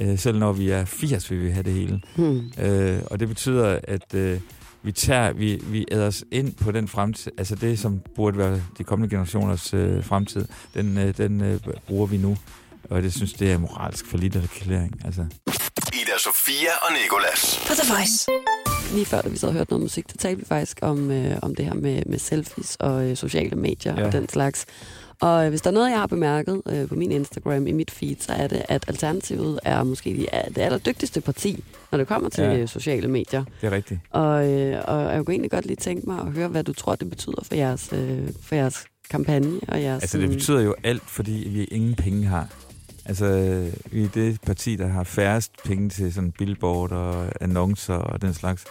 [0.00, 2.02] Øh, selv når vi er 80, vil vi have det hele.
[2.16, 2.52] Hmm.
[2.58, 4.40] Øh, og det betyder, at øh,
[4.82, 8.62] vi tager, vi, vi æder os ind på den fremtid, altså det, som burde være
[8.78, 10.44] de kommende generationers øh, fremtid,
[10.74, 12.36] den, øh, den øh, bruger vi nu.
[12.90, 15.04] Og det synes, det er moralsk for lidt erklæring.
[15.04, 15.26] Altså.
[15.92, 17.60] Ida Sofia og Nikolas.
[17.66, 18.30] På The Voice.
[18.94, 21.36] Lige før, da vi så havde hørt noget musik, der talte vi faktisk om, øh,
[21.42, 24.06] om det her med, med selfies og øh, sociale medier Ja.
[24.06, 24.66] og den slags.
[25.20, 27.90] Og øh, hvis der er noget, jeg har bemærket øh, på min Instagram, i mit
[27.90, 32.06] feed, så er det, at Alternativet er måske de, er det allerdygtigste parti, når det
[32.06, 32.52] kommer til Ja.
[32.54, 32.66] ja.
[32.66, 33.44] sociale medier.
[33.60, 34.00] Det er rigtigt.
[34.10, 36.94] Og, øh, og jeg kunne egentlig godt lige tænke mig at høre, hvad du tror,
[36.94, 40.02] det betyder for jeres, øh, for jeres kampagne og jeres...
[40.02, 42.48] Altså, det betyder jo alt, fordi vi ingen penge har.
[43.06, 43.26] Altså,
[43.90, 48.34] vi er det parti, der har færrest penge til sådan billboard og annoncer og den
[48.34, 48.64] slags.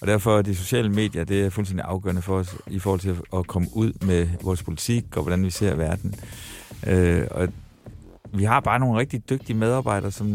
[0.00, 3.16] Og derfor er de sociale medier, det er fuldstændig afgørende for os i forhold til
[3.36, 6.14] at komme ud med vores politik og hvordan vi ser verden.
[6.86, 7.48] Øh, og
[8.32, 10.28] vi har bare nogle rigtig dygtige medarbejdere, som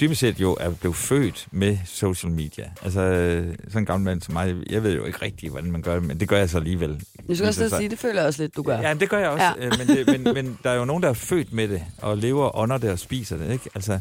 [0.00, 2.70] dybest set jo er blevet født med social media.
[2.82, 5.82] Altså, øh, sådan en gammel mand som mig, jeg ved jo ikke rigtigt, hvordan man
[5.82, 7.02] gør det, men det gør jeg så alligevel.
[7.28, 8.80] Jeg skulle også sige, det føler jeg også lidt, du gør.
[8.80, 9.44] Ja, det gør jeg også.
[9.44, 9.52] Ja.
[9.64, 9.70] Ja.
[9.78, 12.56] Men, det, men, men der er jo nogen, der er født med det, og lever
[12.56, 13.52] under det og spiser det.
[13.52, 13.70] Ikke?
[13.74, 14.00] Altså,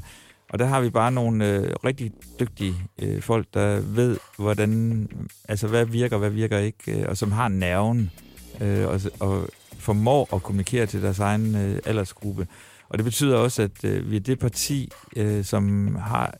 [0.49, 5.07] Og der har vi bare nogle øh, rigtig dygtige øh, folk, der ved, hvordan,
[5.49, 8.11] altså hvad virker, hvad virker ikke, øh, og som har nerven,
[8.61, 12.47] øh, og, og formår at kommunikere til deres egen øh, aldersgruppe.
[12.89, 16.33] Og det betyder også, at øh, vi er det parti, øh, som har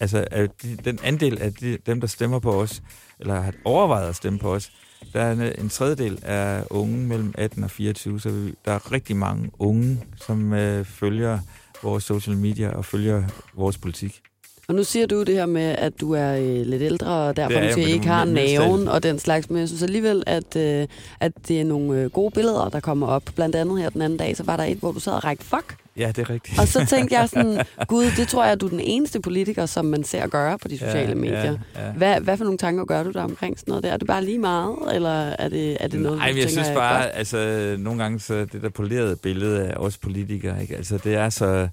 [0.00, 2.82] altså at de, den andel af de, dem, der stemmer på os,
[3.20, 4.72] eller har overvejet at stemme på os,
[5.12, 8.92] der er en, en tredjedel af unge mellem 18 og 24, så vi, der er
[8.92, 11.38] rigtig mange unge, som øh, følger
[11.82, 13.22] vores social media og følger
[13.54, 14.22] vores politik.
[14.68, 17.52] Og nu siger du det her med, at du er øh, lidt ældre, og derfor
[17.52, 19.50] er jeg, måske men ikke har naven og den slags.
[19.50, 20.86] Men jeg synes alligevel, at, øh,
[21.20, 23.22] at det er nogle øh, gode billeder, der kommer op.
[23.34, 25.44] Blandt andet her den anden dag, så var der et, hvor du sad og rækte
[25.44, 25.76] fuck.
[25.96, 26.58] Ja, det er rigtigt.
[26.60, 29.66] Og så tænkte jeg sådan, gud, det tror jeg, at du er den eneste politiker,
[29.66, 31.42] som man ser gøre på de sociale Ja, medier.
[31.44, 31.92] ja, ja.
[31.96, 33.90] Hvad, hvad for nogle tanker gør du der omkring sådan noget der?
[33.92, 36.52] Er det bare lige meget, eller er det, er det noget, Nej, du jeg tænker
[36.62, 37.10] synes er bare, godt?
[37.14, 40.76] altså nogle gange så det der polerede billede af os politikere, ikke?
[40.76, 41.68] Altså det er så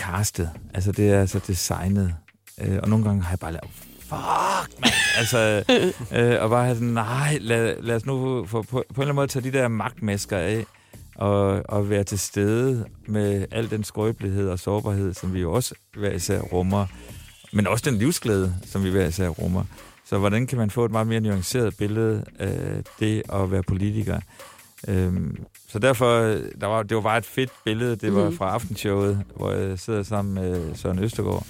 [0.00, 2.14] castet, altså det er så designet.
[2.60, 4.94] Øh, og nogle gange har jeg bare lavet, fuck, mand.
[5.18, 5.64] altså,
[6.16, 9.02] øh, og bare have sådan, nej, lad, lad os nu for, på, på en eller
[9.02, 10.64] anden måde tage de der magtmasker af,
[11.14, 15.74] og, og være til stede med al den skrøbelighed og sårbarhed, som vi jo også
[15.96, 16.86] hver især rummer,
[17.52, 19.64] men også den livsglæde, som vi hver især rummer.
[20.06, 24.20] Så hvordan kan man få et meget mere nuanceret billede af det at være politiker?
[24.88, 25.36] Øhm,
[25.68, 26.08] så derfor,
[26.60, 27.96] der var, det var bare et fedt billede.
[27.96, 28.36] Det var Mhm.
[28.36, 31.46] fra aftenshowet, hvor jeg sidder sammen med Søren Østergaard,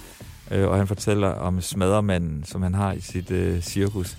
[0.51, 4.17] øh, og han fortæller om smadremanden, som han har i sit øh, cirkus.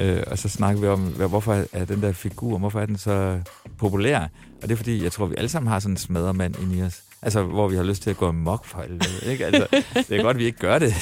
[0.00, 3.40] Øh, og så snakker vi om, hvorfor er den der figur, hvorfor er den så
[3.78, 4.20] populær?
[4.62, 6.82] Og det er fordi, jeg tror, vi alle sammen har sådan en smadremand inde i
[6.82, 7.02] os.
[7.22, 9.46] Altså, hvor vi har lyst til at gå amok for helvede, ikke?
[9.46, 10.94] Altså, det er godt, at vi ikke gør det.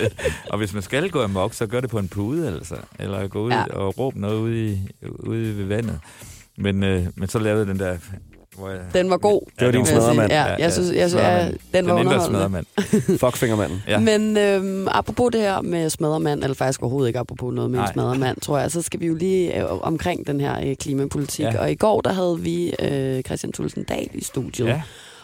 [0.50, 2.76] og hvis man skal gå amok, så gør det på en pude, altså.
[2.98, 3.64] Eller gå ud ja.
[3.64, 4.78] og råbe noget ude, i,
[5.18, 5.98] ude ved vandet.
[6.60, 7.96] Men, øh, men så lavede den der...
[8.58, 9.42] Hvor jeg, Den var god.
[9.58, 10.30] Det var din smadremand.
[10.30, 12.38] Ja, jeg synes, jeg, synes, jeg, den var den indre underholdende.
[12.38, 13.18] smadremand.
[13.20, 13.82] Fuckfingermanden.
[13.88, 13.98] Ja.
[13.98, 17.84] Men øhm, apropos det her med smadremand, eller faktisk overhovedet ikke apropos noget med en
[17.84, 17.92] Nej.
[17.92, 21.44] smadremand, tror jeg, så skal vi jo lige øh, omkring den her øh, klimapolitik.
[21.44, 21.60] Ja.
[21.60, 24.66] Og i går, der havde vi øh, Christian Thulsen Dahl i studiet.
[24.66, 24.82] Ja.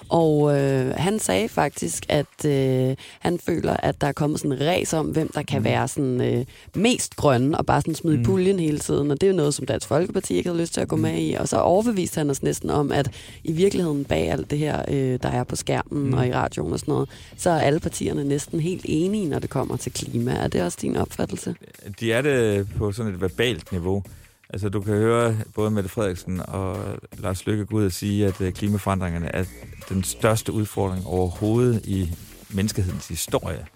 [0.09, 4.61] Og øh, han sagde faktisk, at øh, han føler, at der er kommet sådan en
[4.67, 5.65] race om, hvem der kan Mm.
[5.65, 8.25] være sådan øh, mest grønne, og bare sådan smide mm.
[8.25, 9.11] Puljen hele tiden.
[9.11, 11.03] Og det er jo noget, som Dansk Folkeparti ikke havde lyst til at gå Mm.
[11.03, 11.33] med i.
[11.35, 13.11] Og så overbeviste han os næsten om, at
[13.45, 16.07] i virkeligheden bag alt det her, øh, der er på skærmen.
[16.07, 16.15] Mm.
[16.15, 19.51] og i radioen og sådan noget, så er alle partierne næsten helt enige, når det
[19.51, 20.33] kommer til klima.
[20.33, 21.55] Er det også din opfattelse?
[22.01, 24.03] De er det på sådan et verbalt niveau.
[24.51, 26.79] Altså, du kan høre både Mette Frederiksen og
[27.19, 29.45] Lars Løkke gå ud og sige, at øh, klimaforandringerne er
[29.89, 32.11] den største udfordring overhovedet i
[32.51, 33.67] menneskehedens historie.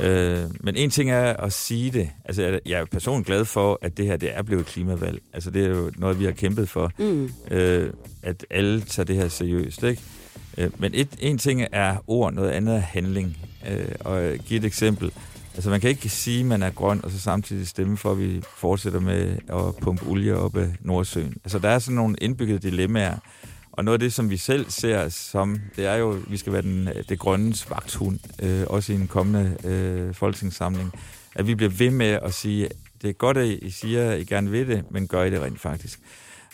[0.00, 2.10] Øh, men en ting er at sige det.
[2.24, 5.22] Altså, jeg er personligt glad for, at det her det er blevet et klimavalg.
[5.32, 7.30] Altså, det er jo noget, vi har kæmpet for, Mm.
[7.50, 10.02] øh, at alle tager det her seriøst, ikke?
[10.58, 13.36] Øh, men et, en ting er ord, noget andet er handling.
[13.70, 15.12] Øh, og jeg giver et eksempel.
[15.54, 18.18] Altså, man kan ikke sige, at man er grøn, og så samtidig stemme for, at
[18.18, 21.34] vi fortsætter med at pumpe olie op af Nordsøen.
[21.44, 23.18] Altså, der er sådan nogle indbyggede dilemmaer.
[23.72, 26.52] Og noget af det, som vi selv ser som, det er jo, at vi skal
[26.52, 30.92] være den, det grønnes vagthund, øh, også i en kommende øh, folketingssamling.
[31.34, 32.68] At vi bliver ved med at sige,
[33.02, 35.42] det er godt, at I siger, at I gerne vil det, men gør I det
[35.42, 36.00] rent faktisk.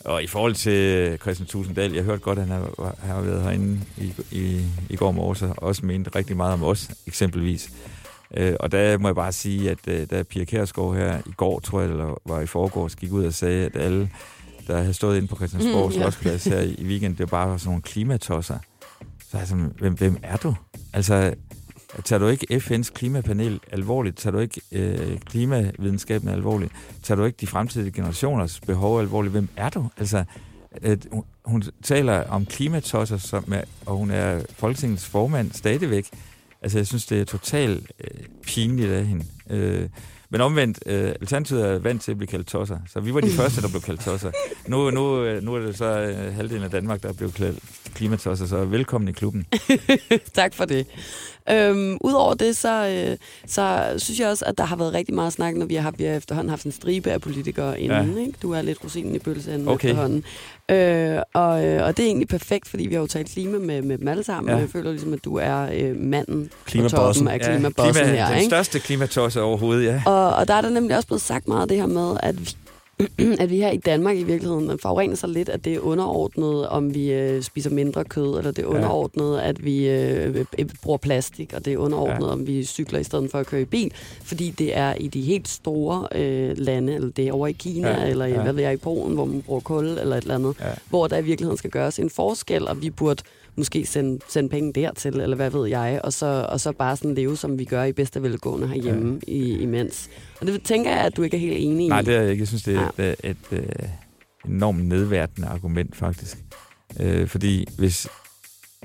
[0.05, 3.81] Og i forhold til Christian Tusinddal, jeg hørte godt, at han har, har været herinde
[3.99, 7.71] i, i, i går morges, og også mente rigtig meget om os, eksempelvis.
[8.37, 11.61] Øh, og der må jeg bare sige, at øh, da Pia Kærsgaard her i går,
[11.61, 14.11] tror jeg, eller var i forgårs, gik ud og sagde, at alle,
[14.67, 15.99] der havde stået inde på Christiansborg Mm, ja.
[16.01, 18.59] Slotsplads her i, i weekend, det var bare sådan nogle klimatosser.
[19.31, 20.55] Så er jeg sådan, hvem, hvem er du?
[20.93, 21.35] Altså,
[22.05, 24.17] tager du ikke FN's klimapanel alvorligt?
[24.17, 26.73] Tager du ikke øh, klimavidenskaben alvorligt?
[27.03, 29.33] Tager du ikke de fremtidige generationers behov alvorligt?
[29.33, 29.89] Hvem er du?
[29.99, 30.25] Altså,
[30.83, 36.07] at hun, hun taler om klimatosser, som er, og hun er Folketingets formand stadigvæk.
[36.63, 39.25] Altså, jeg synes, det er totalt øh, pinligt af hende.
[39.51, 39.89] Øh,
[40.31, 43.31] men omvendt, øh, Alternativet er vant til at blive kaldt tosser, så vi var de
[43.41, 44.31] første, der blev kaldt tosser.
[44.67, 47.59] Nu, nu, øh, nu er det så øh, halvdelen af Danmark, der er blevet kaldt
[47.95, 49.47] klimatosser, så velkommen i klubben.
[50.35, 50.87] tak for det.
[51.51, 55.33] Øhm, Udover det, så, øh, så synes jeg også, at der har været rigtig meget
[55.33, 58.15] snak, når vi har, vi har efterhånden haft en stribe af politikere inden.
[58.15, 58.21] Ja.
[58.21, 58.33] Ikke?
[58.43, 59.89] Du er lidt rosinen i pølseenden Okay.
[59.89, 60.25] efterhånden.
[60.71, 63.83] Øh, og, øh, og det er egentlig perfekt, fordi vi har jo talt klima med,
[63.83, 64.53] med dem alle sammen, ja.
[64.53, 64.57] Ja.
[64.57, 66.51] og jeg føler ligesom, at du er øh, manden
[66.83, 68.29] på toppen af klimabossen klima, her.
[68.29, 68.51] Den Ikke?
[68.51, 70.03] største klimatosse overhovedet, ja.
[70.07, 72.41] Og, og der er der nemlig også blevet sagt meget af det her med, at
[72.41, 72.57] vi,
[73.41, 76.95] at vi her i Danmark i virkeligheden forurener sig lidt, at det er underordnet, om
[76.95, 81.53] vi øh, spiser mindre kød, eller det er underordnet, at vi øh, øh, bruger plastik,
[81.57, 82.27] og det er underordnet, ja.
[82.27, 82.33] Ja.
[82.33, 85.21] om vi cykler i stedet for at køre i bil, fordi det er i de
[85.21, 88.01] helt store øh, lande, eller det er over i Kina, ja.
[88.05, 88.43] Ja, eller i, ja.
[88.43, 90.67] hvad ved jeg, i Polen, hvor man bruger kul, eller et eller andet, Ja.
[90.91, 93.23] hvor der i virkeligheden skal gøres en forskel, og vi burde
[93.57, 97.15] måske sende, sende penge dertil, eller hvad ved jeg, og så, og så bare sådan
[97.15, 99.33] leve, som vi gør i bedste velgående herhjemme ja.
[99.33, 100.09] i, imens.
[100.41, 101.89] Og det tænker jeg, at du ikke er helt enig i.
[101.89, 102.41] Nej, det er jeg ikke.
[102.41, 103.05] Jeg synes, det er Ja.
[103.05, 103.91] et, et, et, et
[104.49, 106.39] enormt nedværtende argument, faktisk.
[107.01, 108.09] Øh, fordi hvis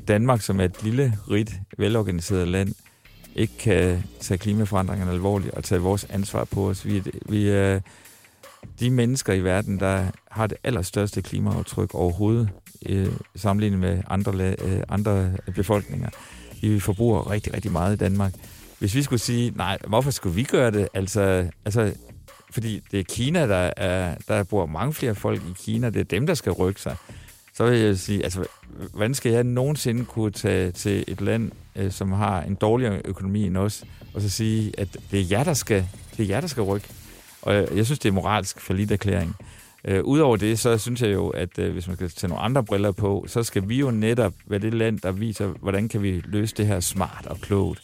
[0.08, 2.74] Danmark, som er et lille, rigt, velorganiseret land,
[3.36, 6.86] ikke kan tage klimaforandringerne alvorligt og tage vores ansvar på os.
[6.86, 7.80] Vi, er- vi er
[8.80, 12.50] de mennesker i verden, der har det allerstørste klimaaftryk overhovedet,
[12.86, 16.10] øh, sammenlignet med andre, øh, andre befolkninger.
[16.62, 18.34] Vi forbruger rigtig, rigtig meget i Danmark.
[18.80, 20.88] Hvis vi skulle sige, nej, hvorfor skulle vi gøre det?
[20.94, 21.94] Altså, altså
[22.52, 26.04] fordi det er Kina, der, er, der bor mange flere folk i Kina, det er
[26.04, 26.96] dem, der skal rykke sig.
[27.54, 28.46] Så vil jeg sige, altså,
[28.94, 33.46] hvordan skal jeg nogensinde kunne tage til et land, øh, som har en dårligere økonomi
[33.46, 35.86] end os, og så sige, at det er jer, der skal,
[36.18, 36.88] det er jer, der skal rykke.
[37.42, 39.36] Og jeg, jeg synes, det er moralsk forlidt erklæring.
[39.86, 42.64] Øh, Udover det, så synes jeg jo, at øh, hvis man skal tage nogle andre
[42.64, 46.22] briller på, så skal vi jo netop være det land, der viser, hvordan kan vi
[46.26, 47.82] løse det her smart og klogt.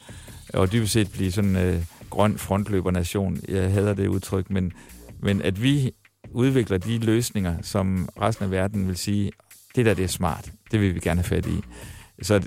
[0.53, 3.38] Og dybest set blive sådan en øh, grøn frontløbernation.
[3.47, 4.73] Jeg hader det udtryk, men,
[5.19, 5.91] men at vi
[6.31, 9.31] udvikler de løsninger, som resten af verden vil sige,
[9.75, 11.62] det der det er smart, det vil vi gerne have fat i.
[12.21, 12.41] Så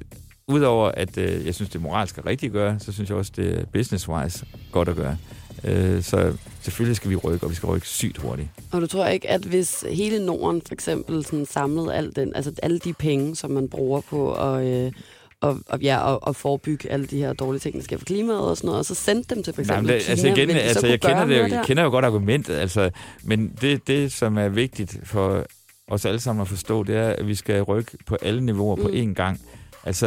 [0.49, 3.33] udover at øh, jeg synes, det er moralsk at rigtigt gøre, så synes jeg også,
[3.37, 5.17] det er business-wise godt at gøre.
[5.65, 8.49] Øh, så selvfølgelig skal vi rykke, og vi skal rykke sygt hurtigt.
[8.73, 12.53] Og du tror ikke, at hvis hele Norden for eksempel sådan samlede al den, altså
[12.63, 14.93] alle de penge, som man bruger på at, øh,
[15.41, 18.41] og, og, ja, og, og forebygge alle de her dårlige ting, der sker for klimaet
[18.41, 20.27] og sådan noget, og så sendte dem til for Nej, eksempel men det, Kina, altså
[20.27, 21.63] igen, de så altså, jeg kender, det, jo- jeg der?
[21.65, 22.91] kender jo godt argumentet, altså,
[23.23, 25.47] men det, det, som er vigtigt for
[25.89, 28.89] os alle sammen at forstå, det er, at vi skal rykke på alle niveauer på
[28.89, 28.95] Mm.
[28.95, 29.41] én gang.
[29.85, 30.07] Altså,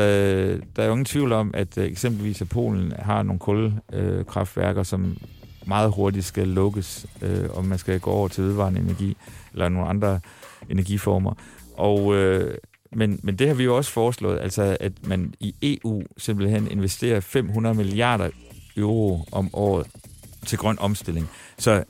[0.75, 5.17] der er jo ingen tvivl om, at øh, eksempelvis at Polen har nogle kulkraftværker, som
[5.67, 9.17] meget hurtigt skal lukkes, øh, og man skal gå over til vedvarende energi,
[9.54, 10.19] eller nogle andre
[10.69, 11.34] energiformer.
[11.73, 12.58] Og, øh,
[12.91, 17.19] men, men det har vi jo også foreslået, altså at man i EU simpelthen investerer
[17.19, 18.30] 500 milliarder
[18.78, 19.88] euro om året
[20.45, 21.30] til grøn omstilling.
[21.58, 21.84] Så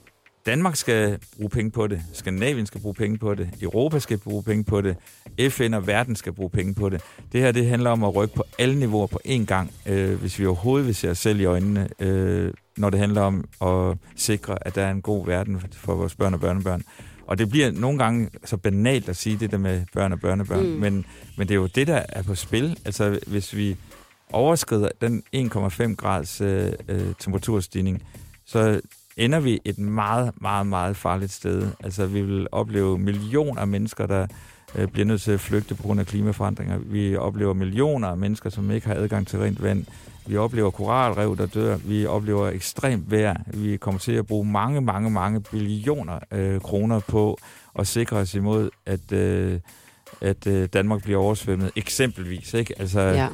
[0.45, 4.43] Danmark skal bruge penge på det, Skandinavien skal bruge penge på det, Europa skal bruge
[4.43, 4.97] penge på det,
[5.49, 7.01] FN og verden skal bruge penge på det.
[7.31, 10.39] Det her det handler om at rykke på alle niveauer på én gang, øh, hvis
[10.39, 14.67] vi overhovedet vil se os selv i øjnene, øh, når det handler om at sikre,
[14.67, 16.83] at der er en god verden for vores børn og børnebørn.
[17.27, 20.65] Og det bliver nogle gange så banalt at sige det der med børn og børnebørn,
[20.65, 20.71] Mm.
[20.79, 21.05] men,
[21.37, 22.77] men det er jo det, der er på spil.
[22.85, 23.77] Altså hvis vi
[24.31, 28.03] overskrider den 1,5 grads øh, øh, temperaturstigning,
[28.45, 28.81] så
[29.17, 31.67] ender vi et meget, meget, meget farligt sted.
[31.83, 34.27] Altså, vi vil opleve millioner af mennesker, der
[34.75, 36.77] øh, bliver nødt til at flygte på grund af klimaforandringer.
[36.77, 39.85] Vi oplever millioner af mennesker, som ikke har adgang til rent vand.
[40.25, 41.77] Vi oplever koralrev, der dør.
[41.77, 43.35] Vi oplever ekstremt vejr.
[43.53, 47.37] Vi kommer til at bruge mange, mange, mange billioner øh, kroner på
[47.79, 49.59] at sikre os imod, at, øh,
[50.21, 51.71] at øh, Danmark bliver oversvømmet.
[51.75, 52.73] Eksempelvis, ikke?
[52.79, 53.27] Altså, Ja.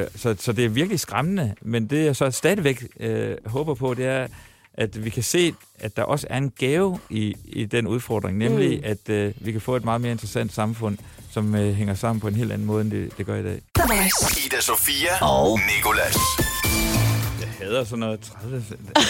[0.00, 3.94] Øh, så, så det er virkelig skræmmende, men det jeg så stadigvæk øh, håber på,
[3.94, 4.26] det er,
[4.74, 8.78] at vi kan se, at der også er en gave i, i den udfordring, nemlig
[8.78, 8.82] Mm.
[8.84, 10.98] at øh, vi kan få et meget mere interessant samfund,
[11.34, 13.60] som øh, hænger sammen på en helt anden måde, end det, det gør i dag.
[14.46, 16.16] Ida Sofia og Nikolas.
[17.40, 18.64] Jeg hader sådan noget 30...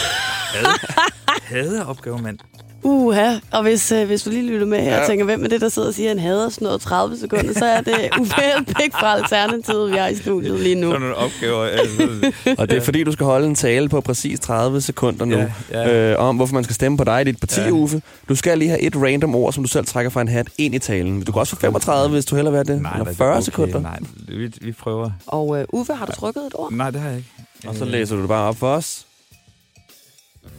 [0.54, 1.02] hader,
[1.42, 2.38] hader opgaver, mand.
[2.86, 5.00] Uha, og hvis, øh, hvis du lige lytter med her Ja.
[5.00, 7.16] og tænker, hvem er det, der sidder og siger, at han hader sådan noget 30
[7.16, 10.86] sekunder, så er det Uffe Elbæk fra Alternativet, vi har i studiet lige nu.
[10.86, 11.64] Sådan nogle opgaver.
[11.64, 15.36] Altså, Og det er fordi, du skal holde en tale på præcis 30 sekunder nu,
[15.36, 16.12] Ja, ja.
[16.12, 17.70] Øh, om hvorfor man skal stemme på dig i dit parti, Ja.
[17.70, 18.02] Uffe.
[18.28, 20.74] Du skal lige have et random ord, som du selv trækker fra en hat, ind
[20.74, 21.22] i talen.
[21.22, 22.86] Du kan også få 35, hvis du hellere vil have det.
[22.94, 23.42] Eller det er 40 okay.
[23.42, 23.80] sekunder.
[23.80, 25.10] Nej, vi, vi prøver.
[25.26, 26.72] Og øh, Uffe, har du trykket et ord?
[26.72, 27.28] Nej, det har jeg ikke.
[27.66, 29.06] Og så læser du det bare op for os.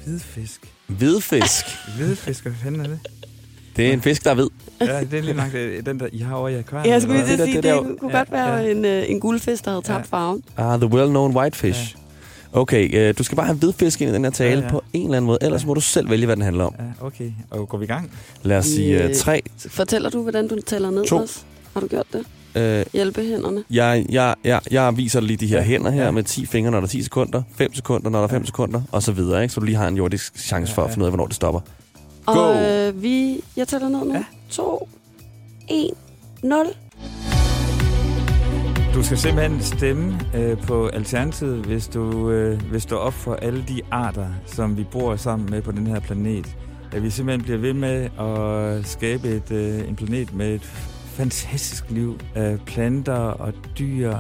[0.06, 0.62] Hvidfisk.
[0.88, 1.66] Hvidfisk.
[1.98, 3.00] Hvidfisk, hvad fanden er det?
[3.76, 4.48] Det er en fisk, der er hvid.
[4.82, 5.52] Ja, det er lige nok
[5.86, 6.90] den, der I har over i akvariet.
[6.92, 8.72] Jeg skulle lige til det at sige, der- det, kunne Ja, godt være ja.
[8.72, 10.18] en, øh, en guldfisk, der havde tabt Ja.
[10.18, 10.44] farven.
[10.58, 11.96] Ah, the well-known whitefish.
[12.54, 14.72] Okay, øh, du skal bare have hvidfisk ind i den her tale Ja, ja.
[14.72, 15.68] på en eller anden måde, ellers Ja.
[15.68, 16.76] må du selv vælge, hvad den handler om.
[16.80, 17.32] Ja, okay.
[17.50, 18.12] Og går vi i gang?
[18.44, 19.42] Lad os sige Øh, tre.
[19.68, 21.18] Fortæller du, hvordan du tæller ned To.
[21.18, 21.40] også?
[21.76, 22.26] Har du gjort det?
[22.62, 23.64] Øh, Hjælpe hænderne.
[23.72, 26.12] jeg, jeg, jeg, jeg viser lige de her hænder her Ja.
[26.12, 28.82] med 10 fingre, når der er 10 sekunder, 5 sekunder, når der er 5 sekunder,
[28.92, 29.42] og så videre.
[29.44, 29.54] Ikke?
[29.54, 30.94] Så du lige har en jordisk chance for Ja, at ja.
[30.94, 31.60] finde ud af, hvornår det stopper.
[32.26, 32.54] Og Go.
[32.54, 34.14] øh, vi, jeg tæller ned nu.
[34.14, 34.24] Ja.
[34.50, 34.90] 2,
[35.70, 35.90] 1,
[36.44, 36.66] 0.
[38.94, 43.36] Du skal simpelthen stemme øh, på Alternativet, hvis du, øh, hvis du er op for
[43.36, 46.56] alle de arter, som vi bor sammen med på den her planet.
[46.92, 50.72] At vi simpelthen bliver ved med at skabe et, øh, en planet med et
[51.16, 54.18] fantastisk liv af planter og dyr,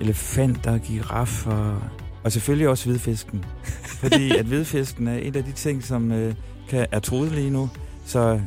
[0.00, 1.80] elefanter, giraffer
[2.24, 3.44] og selvfølgelig også hvidfisken.
[4.00, 6.34] Fordi at hvidfisken er en af de ting, som øh,
[6.68, 7.70] kan, er truet lige nu.
[8.06, 8.40] Så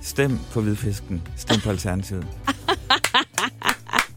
[0.00, 1.22] stem på hvidfisken.
[1.36, 2.26] Stem på Alternativet.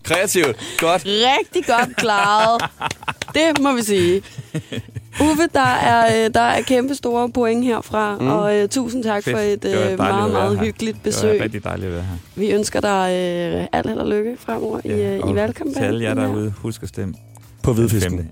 [0.04, 0.58] Kreativt.
[0.80, 1.04] Godt.
[1.06, 2.62] Rigtig godt klaret.
[3.34, 4.22] Det må vi sige.
[5.22, 8.28] Uffe, der er, øh, der er kæmpe store point herfra, mm.
[8.28, 9.36] og uh, tusind tak Fedt.
[9.36, 11.42] for et uh, meget, meget hyggeligt Det var besøg.
[11.42, 12.16] rigtig dejligt at være her.
[12.36, 13.06] Vi ønsker dig
[13.62, 15.76] uh, alt held og lykke fremover ja, i, uh, i valgkampen.
[15.76, 17.14] Til alle jer derude, husk at stemme.
[17.64, 18.32] På hvidfisken.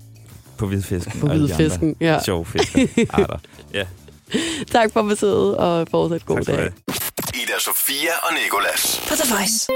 [0.58, 1.20] På hvidfisken.
[1.20, 2.18] På hvidfisken, ja.
[2.24, 3.38] Sjove fiskearter.
[3.74, 3.84] Ja,
[4.70, 6.72] Tak for besøget, og fortsat god tak dag.
[7.34, 9.00] Ida Sofia og Nikolas.
[9.08, 9.68] På The Voice.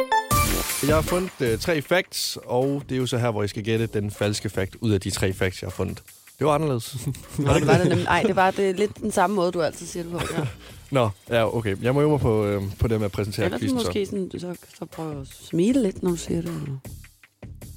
[0.87, 3.65] Jeg har fundet øh, tre facts, og det er jo så her, hvor I skal
[3.65, 6.03] gætte den falske fact ud af de tre facts, jeg har fundet.
[6.41, 6.97] Det var anderledes.
[7.39, 8.07] Nå, det var det nemlig.
[8.07, 10.21] Ej, det var det lidt den samme måde, du altid siger det på.
[10.37, 10.47] Ja.
[11.01, 11.77] Nå, ja, okay.
[11.83, 13.87] Jeg må øve mig på, øh, på det med at præsentere Ellers quizzen, så.
[13.87, 16.51] måske sådan, så, så prøv at smile lidt, når du siger det.
[16.51, 16.79] eller?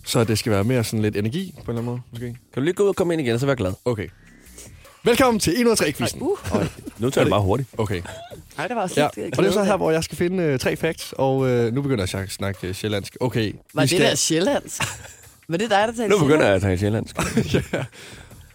[0.05, 2.25] så det skal være mere sådan lidt energi, på en eller anden måde, måske.
[2.25, 3.73] Kan du lige gå ud og komme ind igen, så vær glad.
[3.85, 4.07] Okay.
[5.03, 6.21] Velkommen til 103 quizzen.
[6.21, 6.37] Uh.
[6.97, 7.69] Nu tager det bare hurtigt.
[7.77, 8.01] Okay.
[8.57, 10.43] Ej, det var også Ja, lidt og det er så her, hvor jeg skal finde
[10.43, 13.17] øh, tre facts, og øh, nu begynder jeg at snakke øh, sjællandsk.
[13.19, 13.53] Okay.
[13.73, 14.81] Var det der sjællandsk?
[15.47, 17.15] Var det dig, der talte Nu begynder jeg at tage sjællandsk.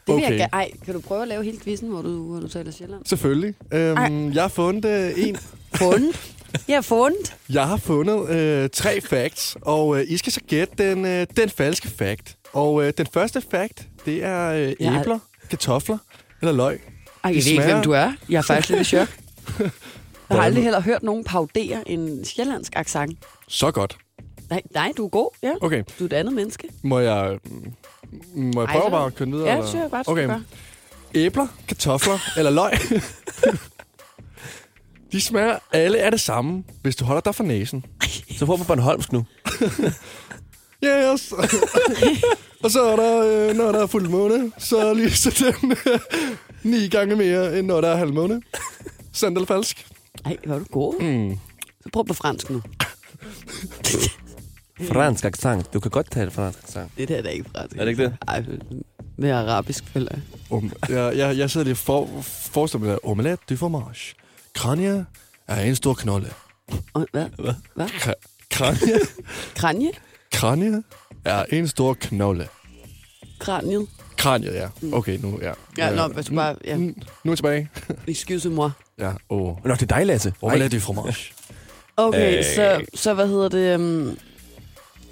[0.09, 0.49] Det vil jeg Okay.
[0.53, 3.09] Ej, kan du prøve at lave hele quizzen, hvor du, hvor du taler sjællandsk?
[3.09, 3.55] Selvfølgelig.
[3.73, 5.37] Øhm, jeg har fundet øh, en.
[5.75, 6.35] Fundet?
[6.69, 7.37] Jeg har fundet.
[7.53, 11.51] Jeg har fundet øh, tre facts, og øh, I skal så gætte den, øh, den
[11.51, 12.37] falske fact.
[12.53, 15.19] Og øh, den første fact, det er øh, æbler,
[15.51, 15.99] kartofler
[16.41, 16.81] eller løg.
[17.25, 18.13] Ej, jeg ved ikke, hvem du er.
[18.29, 19.09] Jeg er faktisk lidt i chok.
[20.31, 23.19] Jeg har aldrig heller hørt nogen paudere en sjællandsk accent.
[23.49, 23.97] Så godt.
[24.51, 25.31] Nej, nej, du er god.
[25.43, 25.53] Ja.
[25.61, 26.69] Okay, Du er et andet menneske.
[26.83, 27.39] må jeg,
[28.35, 29.45] må jeg Ej, prøve så- bare at køre videre?
[29.47, 29.63] Ja, eller?
[29.63, 30.27] det synes jeg godt, du okay.
[30.27, 30.43] gøre.
[31.15, 32.73] Æbler, kartofler eller løg.
[35.13, 37.85] De smager alle af det samme, hvis du holder dig for næsen.
[38.39, 39.25] Så prøv på Bornholmsk nu.
[40.83, 41.33] Ja, yes.
[42.63, 45.99] og så er der, øh, når der er fuld måne, så lyser den øh,
[46.63, 48.43] ni gange mere, end når der er halv måne.
[49.13, 49.87] Sandt eller falsk?
[50.25, 51.01] Ej, hvor er du god.
[51.01, 51.39] Mm.
[51.83, 52.63] Så prøv på fransk nu.
[54.93, 55.73] Fransk accent.
[55.73, 56.91] Du kan godt tale fransk accent.
[56.99, 57.77] Det der er da ikke fransk.
[57.77, 58.17] Er det ikke det?
[58.29, 58.45] Ej,
[59.17, 60.21] med arabisk, føler jeg.
[60.51, 64.15] Um, jeg, jeg, jeg sidder lige for, forestiller mig, omelette du fromage.
[64.55, 65.05] Kranje
[65.49, 66.29] er en stor knolle.
[66.95, 67.27] Og, hvad?
[67.39, 67.55] Hvad?
[67.75, 67.87] Hvad?
[67.87, 68.99] Kra- kranje,
[69.55, 69.91] Kranje?
[70.33, 70.83] kranje
[71.25, 72.49] er en stor knolle.
[73.39, 73.87] Kraniet?
[74.17, 74.69] Kranje, ja.
[74.93, 75.53] Okay, nu, ja.
[75.53, 75.59] Mm.
[75.79, 76.57] Ja, nå, jeg skal bare...
[76.65, 76.77] Ja.
[76.77, 76.93] Nu, nu
[77.25, 77.69] er jeg tilbage.
[78.09, 78.71] Excuse moi.
[78.99, 79.41] Ja, åh.
[79.49, 79.57] Oh.
[79.67, 80.33] Nå, det er dig, Lasse.
[80.43, 81.33] Omelette du fromage.
[81.97, 82.45] Okay, Øh.
[82.45, 83.75] så, så hvad hedder det?
[83.75, 84.19] Um,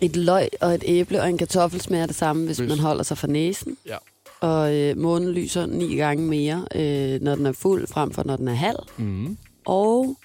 [0.00, 3.02] et løg og et æble og en kartoffel smager det samme, hvis Hvis- man holder
[3.02, 3.76] sig for næsen.
[3.86, 3.96] Ja.
[4.40, 8.36] Og øh, månen lyser ni gange mere, øh, når den er fuld, frem for når
[8.36, 8.78] den er halv.
[8.96, 9.36] Mm.
[9.66, 10.16] Og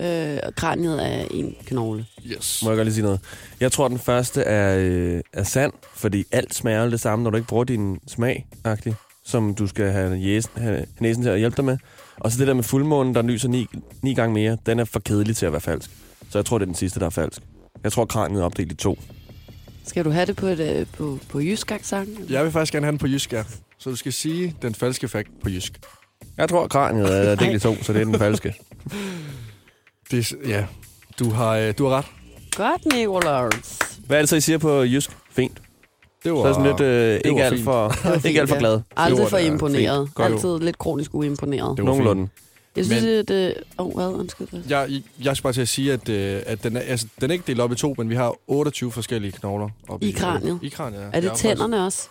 [0.00, 2.06] øh, kraniet er en knogle.
[2.26, 2.60] Yes.
[2.64, 3.20] Må jeg godt lige sige noget?
[3.60, 7.36] Jeg tror, den første er, øh, er sand, fordi alt smager det samme, når du
[7.36, 8.94] ikke bruger din smag, agtig,
[9.24, 11.78] som du skal have, jæsen, have næsen til at hjælpe dig med.
[12.16, 13.66] Og så det der med fuldmånen, der lyser ni,
[14.02, 15.90] ni gange mere, den er for kedelig til at være falsk.
[16.30, 17.42] Så jeg tror, det er den sidste, der er falsk.
[17.84, 18.98] Jeg tror, kraniet er opdelt i to.
[19.84, 22.30] Skal du have det på, et, øh, på, på jysk accent?
[22.30, 23.44] Jeg vil faktisk gerne have den på jysk, ja.
[23.78, 25.80] Så du skal sige den falske fakt på jysk.
[26.36, 28.54] Jeg tror, kraniet er delt i to, så det er den falske.
[30.10, 30.66] Det ja,
[31.18, 32.04] du har, øh, du har ret.
[32.56, 33.78] Godt, Nicolars.
[34.06, 35.10] Hvad er det så, I siger på jysk?
[35.30, 35.62] Fint.
[36.24, 37.64] Det var, Så er sådan lidt øh, ikke, alt fint.
[37.64, 38.80] for, fint, ikke alt for glad.
[38.96, 40.06] Aldrig for imponeret.
[40.08, 40.14] fint.
[40.14, 40.32] Godt.
[40.32, 41.76] Altid lidt kronisk uimponeret.
[41.76, 42.28] Det var Nogenlunde.
[42.76, 43.54] Jeg synes, Men- at det...
[43.78, 44.06] Åh, oh, hvad?
[44.06, 44.48] Undskyld.
[44.68, 47.32] Jeg, jeg skal bare til at sige, at, øh, at den, er, altså, den er
[47.32, 49.68] ikke delt op i to, men vi har 28 forskellige knogler.
[49.88, 50.58] Oppe I kraniet?
[50.62, 51.06] I kraniet, ja.
[51.12, 52.08] Er det Ja, tænderne også?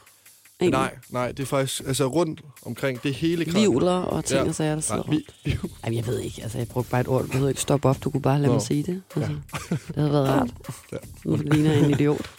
[0.60, 3.04] Faktisk, nej, nej, det er faktisk altså, rundt omkring.
[3.04, 3.72] Det hele kraniet.
[3.72, 4.48] Vivler og ting Ja.
[4.50, 5.34] og sager, der sidder Nej, rundt.
[5.46, 6.42] vi, Ej, jeg ved ikke.
[6.44, 7.22] Altså, jeg brugte bare et ord.
[7.22, 8.04] Du behøver ikke stoppe op.
[8.04, 8.54] Du kunne bare lade Nå.
[8.54, 9.02] mig sige det.
[9.16, 9.32] Altså,
[9.70, 10.50] Det havde været rart.
[10.92, 10.98] Ja.
[11.26, 12.30] Nu ligner jeg en idiot.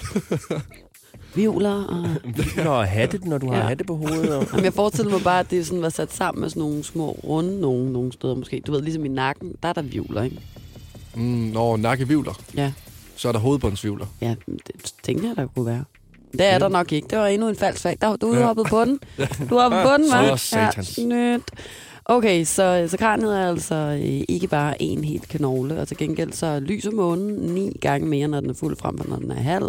[1.34, 2.06] Vivler og...
[2.64, 3.62] Nå, hatte, når du har Ja.
[3.62, 4.34] hatte på hovedet.
[4.36, 4.46] Og...
[4.52, 7.10] Jamen, jeg forestiller mig bare, at det sådan var sat sammen med sådan nogle små
[7.24, 8.62] runde nogle, nogle steder måske.
[8.66, 10.38] Du ved, ligesom i nakken, der er der vivler, ikke?
[11.14, 12.72] mm, når nakkevivler, Ja.
[13.16, 14.06] så er der hovedbundsvivler.
[14.20, 15.84] Ja, det tænker jeg, der kunne være.
[16.32, 17.08] Det er der nok ikke.
[17.10, 18.00] Det var endnu en falsk fakt.
[18.02, 18.46] Der, du er Ja.
[18.46, 18.98] hoppet på den.
[19.50, 20.36] Du er hoppet på den, hva'?
[20.36, 20.98] Så satans.
[20.98, 21.42] Ja, nyt.
[22.04, 26.32] Okay, så, så kraniet er altså øh, ikke bare en helt knogle, og til gengæld
[26.32, 29.34] så lyser månen ni gange mere, når den er fuld frem for, når den er
[29.42, 29.68] halv.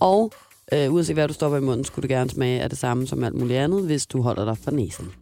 [0.00, 0.32] Og
[0.72, 3.24] øh, uanset hvad du stopper i munden, skulle det gerne smage af det samme som
[3.24, 5.12] alt muligt andet, hvis du holder dig for næsen.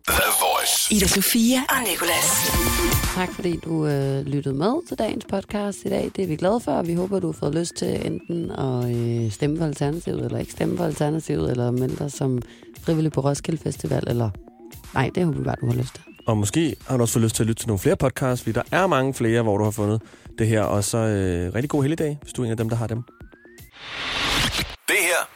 [0.91, 2.53] Ida Sofia og Nicolas.
[3.15, 6.11] Tak fordi du øh, lyttede med til dagens podcast i dag.
[6.17, 8.97] Det er vi glade for, og vi håber, du har fået lyst til enten at
[8.97, 12.43] øh, stemme for Alternativet, eller ikke stemme for Alternativet, eller melde dig som
[12.81, 14.31] frivillig på Roskilde Festival, eller...
[14.95, 16.05] Nej, det håber vi bare, du har lyst til.
[16.27, 18.53] Og måske har du også fået lyst til at lytte til nogle flere podcasts, fordi
[18.53, 20.03] der er mange flere, hvor du har fundet
[20.39, 20.63] det her.
[20.63, 23.03] Og så øh, rigtig god helligdag, hvis du er en af dem, der har dem.
[24.89, 25.36] Det her